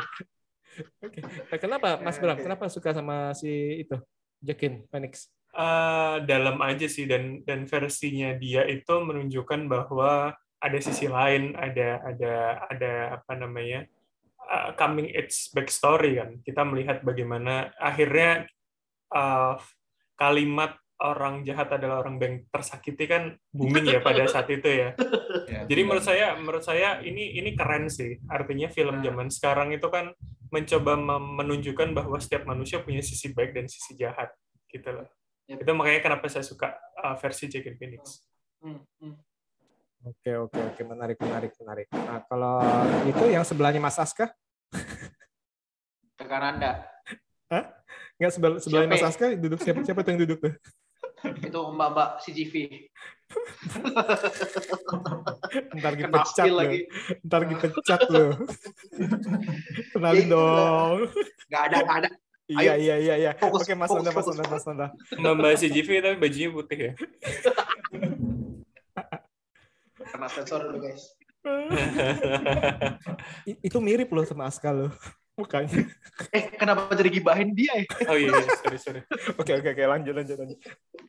[1.04, 1.20] Oke.
[1.20, 2.40] Nah, kenapa Mas Bram?
[2.40, 4.00] Kenapa suka sama si itu?
[4.40, 5.28] Jackin Phoenix.
[5.52, 10.32] Eh, dalam aja sih dan dan versinya dia itu menunjukkan bahwa
[10.64, 12.34] ada sisi lain, ada ada
[12.72, 13.84] ada apa namanya
[14.48, 16.40] uh, coming age backstory kan.
[16.40, 18.48] Kita melihat bagaimana akhirnya
[19.12, 19.60] uh,
[20.16, 24.90] kalimat orang jahat adalah orang yang tersakiti kan booming ya pada saat itu ya.
[25.52, 28.20] Ya, Jadi menurut saya menurut saya ini ini keren sih.
[28.28, 30.12] Artinya film zaman sekarang itu kan
[30.52, 34.32] mencoba menunjukkan bahwa setiap manusia punya sisi baik dan sisi jahat
[34.72, 35.08] gitu loh.
[35.52, 35.64] Yep.
[35.64, 38.24] Itu makanya kenapa saya suka uh, versi Joaquin Phoenix.
[38.64, 39.16] Hmm, hmm.
[40.08, 41.88] Oke oke oke menarik menarik menarik.
[41.92, 42.64] Nah kalau
[43.08, 44.32] itu yang sebelahnya Mas Aska,
[46.22, 46.72] Rekan Anda.
[48.22, 49.12] nggak sebelah sebelahnya Mas Siapa?
[49.12, 50.54] Aska duduk siapa siapa tuh yang duduk tuh?
[51.22, 52.54] Itu Mbak-mbak CGV.
[55.78, 56.60] Ntar dipecat spill loh.
[56.60, 56.80] lagi.
[57.24, 58.32] Ntar dipecat loh.
[59.96, 60.98] Kenalin Iya, dong.
[61.48, 62.10] Nggak ada, nggak ada.
[62.52, 63.32] Iya iya iya iya.
[63.40, 64.28] Fokus, Oke Mas Nanda Mas.
[64.28, 64.88] Nanda Mas Nanda.
[65.16, 66.92] Mbak CGV tapi bajunya putih ya.
[70.12, 71.16] Kena sensor dulu guys.
[73.68, 74.92] Itu mirip loh sama Aska loh.
[75.42, 75.74] Mukanya.
[76.30, 77.86] Eh, kenapa jadi gibahin dia ya?
[78.06, 79.02] oh iya, iya, sorry sorry.
[79.42, 80.58] Oke oke oke lanjut lanjut lanjut.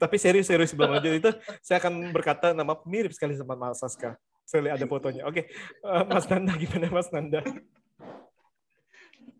[0.00, 1.30] Tapi serius serius sebelum lanjut itu
[1.60, 4.16] saya akan berkata nama mirip sekali sama Mas Aska.
[4.48, 5.28] Saya lihat ada fotonya.
[5.28, 5.52] Oke,
[5.84, 7.44] Eh, Mas Nanda gimana Mas Nanda?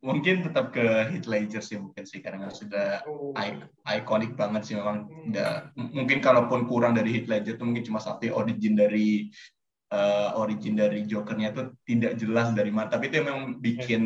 [0.02, 3.06] mungkin tetap ke Heath Ledger sih mungkin sih karena sudah
[3.38, 3.62] i-
[4.02, 8.26] ikonik banget sih memang Udah- mungkin kalaupun kurang dari Heath Ledger itu mungkin cuma satu
[8.34, 9.30] origin dari
[9.94, 14.02] eh, origin dari Jokernya itu tidak jelas dari mana tapi itu yang memang bikin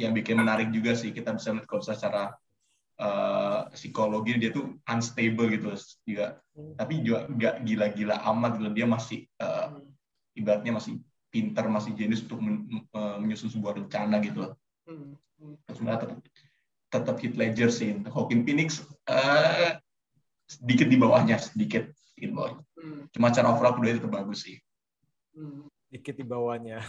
[0.00, 2.22] yang bikin menarik juga sih kita bisa melihat kalau secara
[3.00, 5.74] eh, psikologi dia tuh unstable gitu
[6.08, 6.40] juga.
[6.76, 9.68] Tapi juga nggak gila-gila amat gitu dia masih eh,
[10.36, 11.00] ibaratnya masih
[11.32, 14.52] pintar masih jenius untuk men- eh, menyusun sebuah rencana gitu loh.
[14.82, 15.54] Hmm, hmm.
[15.70, 16.18] sebenarnya tetap
[16.92, 19.78] tetap Heath Ledger sih Joaquin Phoenix eh,
[20.44, 24.58] sedikit di bawahnya sedikit sedikit di bawahnya Hmm, cuma cara overall kedua itu bagus sih.
[25.38, 25.70] Hmm.
[25.92, 26.80] Dikit di bawahnya.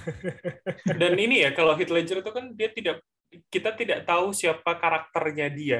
[0.99, 3.03] Dan ini ya kalau Ledger itu kan dia tidak
[3.51, 5.79] kita tidak tahu siapa karakternya dia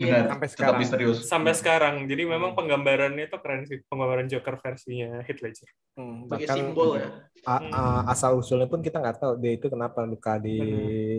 [0.00, 0.80] benar Sampai tetap sekarang.
[0.80, 1.58] misterius sampai Iya.
[1.60, 1.94] sekarang.
[2.08, 5.68] Jadi memang penggambarannya itu keren sih, penggambaran Joker versinya Heath Ledger.
[5.98, 7.08] Hmm, Sebagai bahkan simbol ya.
[7.44, 10.56] a- a- asal usulnya pun kita nggak tahu dia itu kenapa luka di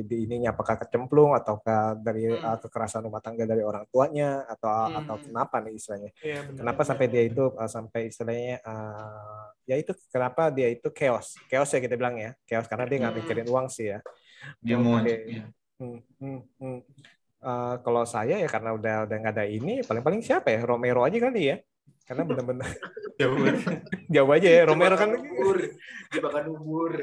[0.06, 2.46] di ininya apakah kecemplung ataukah dari Hmm.
[2.46, 4.98] uh, kekerasan rumah tangga dari orang tuanya atau Hmm.
[5.02, 6.58] atau kenapa nih istilahnya Iya, benar.
[6.62, 11.70] kenapa sampai dia itu uh, sampai istilahnya uh, ya itu kenapa dia itu chaos chaos
[11.74, 13.22] ya kita bilang ya chaos karena dia nggak Hmm.
[13.26, 14.00] mikirin uang sih ya
[14.62, 15.16] dia mau Oke.
[15.26, 15.46] iya.
[15.82, 16.80] Hmm, hmm, hmm.
[17.42, 21.18] Uh, kalau saya ya karena udah udah nggak ada ini paling-paling siapa ya Romero aja
[21.18, 21.58] kali ya
[22.06, 22.70] karena benar-benar
[23.22, 23.38] Jauh
[24.14, 25.58] jauh aja ya Romero kan ubur.
[26.10, 26.94] Jebakan ubur.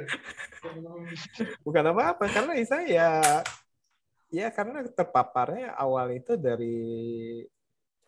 [1.62, 3.10] bukan apa-apa karena saya ya
[4.28, 6.76] ya karena terpaparnya awal itu dari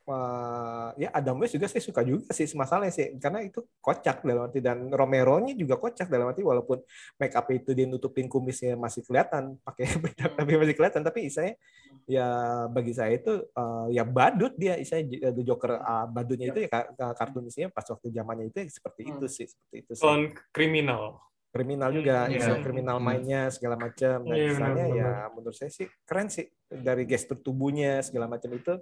[0.04, 4.50] eh, ya Adam West juga saya suka juga sih masalahnya sih karena itu kocak dalam
[4.50, 6.82] arti dan Romero-nya juga kocak dalam arti walaupun
[7.16, 11.54] make up itu dia nutupin kumisnya masih kelihatan pakai bedak tapi masih kelihatan tapi saya
[12.10, 12.28] ya
[12.66, 16.90] bagi saya itu eh, ya badut dia saya The Joker ah, badutnya itu ya ka-
[16.90, 21.22] ka- kartunisnya pas waktu zamannya itu seperti itu sih seperti itu sih Clone kriminal.
[21.50, 22.38] kriminal juga, Iya.
[22.38, 23.06] istilah kriminal Hmm.
[23.10, 24.22] mainnya segala macam.
[24.22, 25.02] Dan Iya, misalnya benar-benar.
[25.02, 28.74] ya menurut saya sih keren sih dari gestur tubuhnya segala macam itu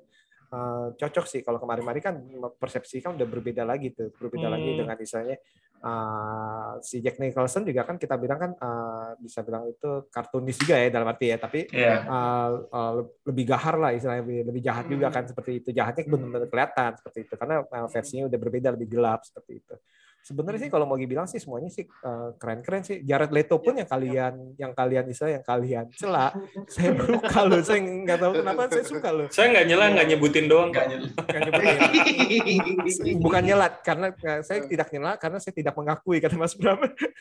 [0.48, 1.40] eh, cocok sih.
[1.40, 2.14] Kalau kemarin-kemarin kan
[2.54, 4.78] persepsi kan udah berbeda lagi tuh, berbeda lagi Hmm.
[4.80, 5.36] dengan misalnya
[5.78, 10.74] eh, si Jack Nicholson juga kan kita bilang kan eh, bisa bilang itu kartunis juga
[10.78, 11.96] ya dalam arti ya, tapi Iya.
[12.04, 12.92] eh, eh,
[13.30, 15.68] lebih gahar lah istilahnya lebih, lebih jahat juga kan seperti itu.
[15.70, 17.54] Jahatnya benar-benar kelihatan seperti itu karena
[17.88, 19.74] versinya udah berbeda lebih gelap seperti itu
[20.20, 23.00] sebenarnya sih kalau mau dibilang sih semuanya sih eh, keren-keren sih.
[23.02, 26.36] Jared Leto pun yang kalian yang kalian bisa yang kalian celak,
[26.74, 27.60] saya suka loh.
[27.60, 29.26] Saya nggak tahu kenapa saya suka loh.
[29.28, 30.68] Saya nggak nyela, nggak nyebutin doang.
[30.70, 30.90] Nggak kok.
[30.92, 33.16] nyel- Nggak nyebutin.
[33.24, 36.78] Bukan nyelat karena eh, saya tidak nyela karena saya tidak mengakui kata Mas Bram.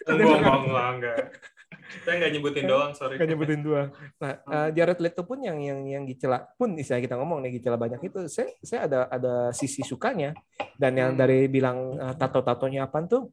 [0.08, 1.18] Enggak, enggak, enggak,
[2.04, 3.16] Saya nggak nyebutin doang, sorry.
[3.16, 3.90] Nggak nyebutin doang.
[4.20, 7.76] Nah, eh, Jared Leto pun yang yang yang dicela pun istilah kita ngomong nih dicela
[7.80, 10.36] banyak itu saya saya ada ada sisi sukanya
[10.80, 11.20] dan yang Hmm.
[11.20, 13.32] dari bilang eh, tato-tatonya apa tuh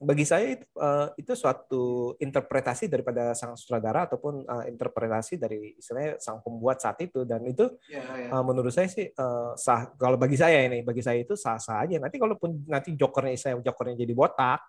[0.00, 1.82] bagi saya itu eh, itu suatu
[2.16, 7.68] interpretasi daripada sang sutradara ataupun eh, interpretasi dari istilahnya sang pembuat saat itu dan itu
[7.86, 8.32] Ya, ya.
[8.32, 11.84] eh, menurut saya sih eh, sah kalau bagi saya ini bagi saya itu sah sah
[11.84, 14.60] aja nanti kalaupun nanti jokernya saya jokernya jadi botak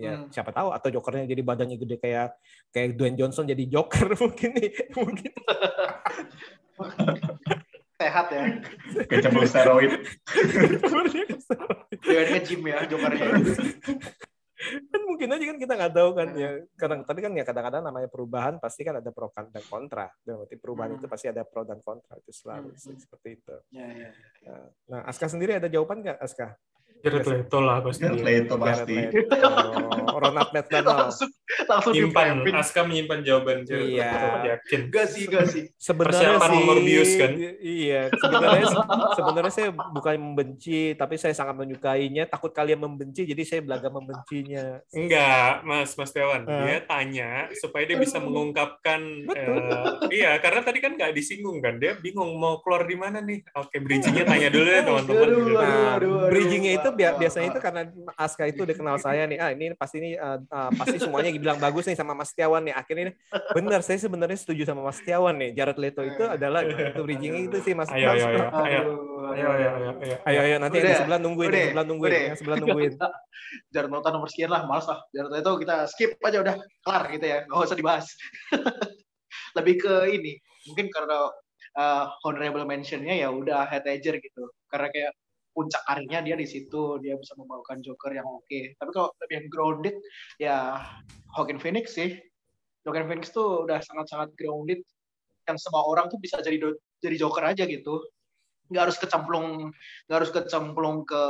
[0.00, 0.32] ya Hmm.
[0.32, 2.40] siapa tahu atau jokernya jadi badannya gede kayak
[2.72, 5.32] kayak Dwayne Johnson jadi joker mungkin nih mungkin
[8.00, 8.64] Sehat ya.
[9.12, 9.92] Kayak cabul steroid.
[12.00, 13.28] Dia nge-gym ya jokernya.
[14.60, 18.08] Kan mungkin aja kan kita nggak tahu kan ya kadang tadi kan ya kadang-kadang namanya
[18.08, 20.98] perubahan pasti kan ada pro dan kontra dan berarti perubahan Hmm.
[21.00, 22.96] itu pasti ada pro dan kontra itu selalu Hmm.
[22.96, 24.10] seperti itu Ya, ya.
[24.86, 26.54] nah Aska sendiri ada jawaban nggak Aska
[27.00, 28.02] Jared Leto lah pasti.
[28.02, 28.96] Jared Leto pasti.
[28.96, 29.36] Leto.
[30.10, 31.30] Ronald McDonald Langsung
[31.66, 32.44] langsung Nyimpan.
[32.52, 34.10] Aska menyimpan jawaban Jared Iya.
[34.10, 34.80] Leto, yakin.
[34.86, 35.62] Enggak sih, enggak sih.
[35.76, 37.30] sebenarnya Persiapan sih Morbius, kan?
[37.60, 38.64] iya sebenarnya
[39.12, 44.82] sebenarnya saya bukan membenci tapi saya sangat menyukainya takut kalian membenci jadi saya belaga membencinya
[44.90, 46.44] Enggak, Mas Mas Tiawan.
[46.44, 46.62] Hah?
[46.62, 49.46] Dia tanya supaya dia bisa mengungkapkan eh,
[50.12, 51.78] iya, karena tadi kan nggak disinggung kan.
[51.78, 53.40] Dia bingung mau keluar di mana nih.
[53.56, 55.28] Oke, bridging-nya tanya dulu ya teman-teman.
[55.54, 55.94] Nah,
[56.28, 57.82] bridgingnya itu bia- Wah, biasanya itu karena
[58.14, 59.38] Aska itu udah kenal saya nih.
[59.38, 62.74] Ah, ini pasti ini ah, ah, pasti semuanya bilang bagus nih sama Mas Setiawan nih.
[62.74, 63.12] Akhirnya ini
[63.52, 65.50] benar saya sebenarnya setuju sama Mas Setiawan nih.
[65.54, 67.88] Jared Leto itu adalah itu bridgingnya itu sih Mas.
[67.90, 68.40] Ayo, ayo, ayo.
[68.50, 68.82] Ayo,
[69.30, 69.70] ayo, ayo, ayo,
[70.00, 70.16] ayo.
[70.26, 72.22] Ayo, ayo nanti yang sebelah nungguin, yang sebelah nungguin, udah.
[72.26, 72.92] yang sebelah nungguin.
[73.74, 74.98] Jared Nota nomor sekian lah, males lah.
[75.10, 78.06] Jared itu kita skip aja udah kelar gitu ya, nggak usah dibahas.
[79.58, 80.38] Lebih ke ini,
[80.70, 81.30] mungkin karena
[81.78, 84.50] uh, honorable mentionnya ya udah Heath Ledger gitu.
[84.70, 85.12] Karena kayak
[85.50, 88.60] puncak karirnya dia di situ, dia bisa membawakan Joker yang oke.
[88.78, 89.96] Tapi kalau lebih yang grounded
[90.38, 90.56] ya
[91.34, 92.16] Joaquin Phoenix sih.
[92.86, 94.80] Joaquin Phoenix tuh udah sangat-sangat grounded
[95.44, 96.56] yang semua orang tuh bisa jadi
[97.02, 98.00] jadi Joker aja gitu.
[98.70, 99.48] Nggak harus kecemplung
[100.06, 101.22] nggak harus kecemplung ke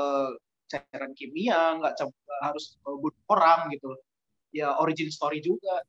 [0.70, 1.98] cairan kimia, nggak
[2.44, 3.96] harus uh, bunuh orang gitu.
[4.52, 5.82] Ya origin story juga.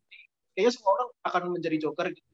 [0.55, 2.30] Kayaknya semua orang akan menjadi Joker gitu.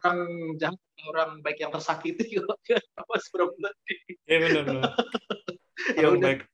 [0.00, 0.18] Orang
[0.56, 2.48] jahat, orang baik yang tersakiti gitu.
[2.96, 3.94] Apa tadi?
[4.24, 4.92] Iya benar benar.
[5.98, 6.46] Ya udah, baik.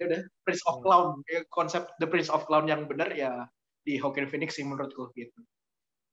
[0.00, 0.20] ya udah.
[0.40, 3.44] Prince of Clown, Ya, konsep The Prince of Clown yang benar ya
[3.84, 5.36] di Joaquin Phoenix sih menurutku gitu.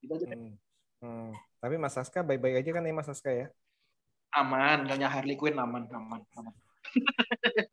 [0.04, 0.36] Itu aja deh.
[0.36, 0.54] Hmm.
[1.00, 1.32] Hmm.
[1.64, 3.48] Tapi Mas Aska baik-baik aja kan ya Mas Aska ya?
[4.36, 6.54] Aman, nyonya Harley Quinn aman, aman, aman.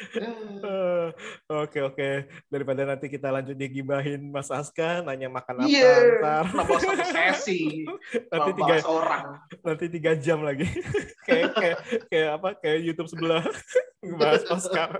[0.00, 1.08] Eh,
[1.50, 2.08] Oke oke
[2.46, 7.84] daripada nanti kita lanjut digibahin Mas Aska nanya makan apa Iya, ntar nambah satu sesi,
[8.32, 9.24] nanti tiga orang.
[9.60, 10.64] nanti tiga jam lagi
[11.28, 13.42] kayak kayak kayak apa kayak YouTube sebelah
[14.00, 14.90] ngebahas Oscar.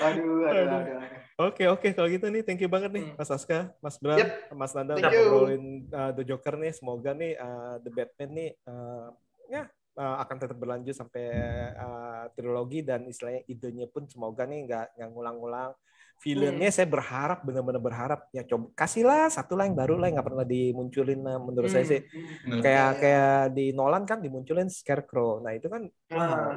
[0.00, 0.64] Aduh, aduh, Aduh.
[0.64, 0.80] aduh.
[0.96, 1.16] aduh.
[1.38, 3.14] Oke oke kalau gitu nih thank you banget nih Hmm.
[3.14, 4.30] Mas Aska, Mas Bram, Yep.
[4.52, 6.72] Mas Nanda ngobrolin uh, The Joker nih.
[6.74, 9.08] Semoga nih uh, The Batman nih uh,
[9.46, 9.62] ya
[9.98, 11.26] uh, akan tetap berlanjut sampai
[11.74, 15.74] uh, trilogi dan istilahnya idenya pun semoga nih nggak nggak ngulang-ngulang.
[16.18, 20.28] Villainnya saya berharap benar-benar berharap ya coba kasihlah satu lah yang baru lah yang nggak
[20.34, 22.02] pernah dimunculin uh, menurut saya sih
[22.42, 22.58] Bener.
[22.58, 25.38] kayak Iya, kayak di Nolan kan dimunculin Scarecrow.
[25.38, 25.86] Nah itu kan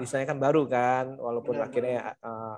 [0.01, 2.57] desainnya kan baru kan, walaupun Benar, akhirnya uh,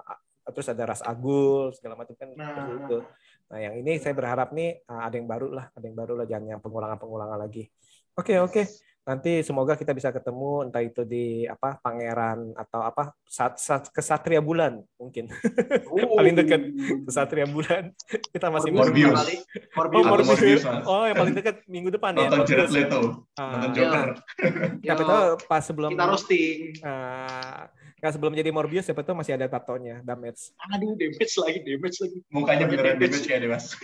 [0.56, 3.04] terus ada ras agul segala macam kan Nah, itu.
[3.52, 6.26] Nah yang ini saya berharap nih uh, ada yang baru lah, ada yang baru lah
[6.28, 7.68] jangan yang pengulangan-pengulangan lagi.
[8.16, 8.64] Oke oke,
[9.04, 14.40] nanti semoga kita bisa ketemu entah itu di apa Pangeran atau apa saat, saat kesatria
[14.40, 15.28] bulan mungkin
[16.18, 16.72] paling dekat
[17.04, 17.92] kesatria bulan
[18.32, 19.12] kita masih Morbius.
[19.12, 19.36] kali.
[19.76, 20.06] Oh, Morbius.
[20.08, 20.28] Morbius.
[20.32, 20.64] Morbius.
[20.88, 22.32] Oh, yang paling dekat minggu depan ya.
[22.32, 22.76] Nonton Jared Morbius.
[22.80, 23.02] Leto,
[23.36, 24.08] Ah, nonton Joker.
[24.88, 26.58] Yo, tahu pas sebelum kita roasting.
[26.82, 27.68] Ah,
[28.00, 30.56] nggak sebelum jadi Morbius siapa tahu masih ada tatonya, damage.
[30.72, 32.18] Aduh, damage lagi, damage lagi.
[32.32, 33.76] Mukanya beneran damage kayak deh, Mas.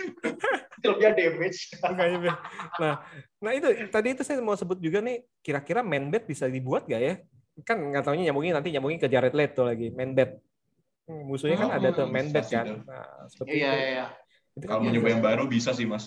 [0.80, 1.60] Filmnya damage.
[1.84, 2.36] Makanya, Ben.
[2.80, 2.96] Nah,
[3.40, 7.02] nah itu tadi itu saya mau sebut juga nih, kira-kira man bat bisa dibuat gak
[7.02, 7.16] ya?
[7.68, 10.40] Kan nggak taunya nyambungin nanti nyambungin ke Jared Leto lagi, man bat.
[11.10, 12.66] Hmm, Musuhnya kan Oh, ada tuh man bisa bat sih kan.
[12.66, 12.80] tuh.
[12.86, 13.80] Nah, seperti Iya, itu.
[13.82, 14.06] iya, iya.
[14.60, 16.06] Kan Kalau mau nyoba yang baru bisa sih, Mas.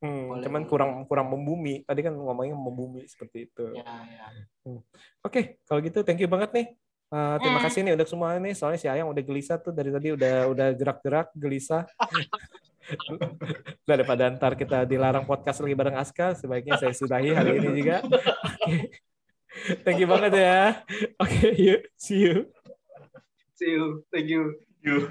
[0.00, 1.84] Hmm, Boleh, cuman kurang kurang membumi.
[1.84, 3.76] Tadi kan ngomongnya membumi seperti itu.
[3.76, 4.26] Iya, iya.
[5.20, 6.66] Oke, kalau gitu thank you banget nih.
[7.10, 8.54] Uh, terima kasih nih untuk semua nih.
[8.56, 11.84] Soalnya si Ayang udah gelisah tuh dari tadi udah udah gerak-gerak gelisah.
[13.84, 17.96] Daripada ntar kita dilarang podcast lagi bareng Aska, sebaiknya saya sudahi hari ini juga.
[18.04, 18.76] Oke.
[19.82, 20.86] Thank you banget ya.
[21.18, 21.82] Oke, yuk.
[21.98, 22.46] See you.
[23.58, 24.06] See you.
[24.14, 24.56] Thank you.
[24.86, 25.10] Yuk.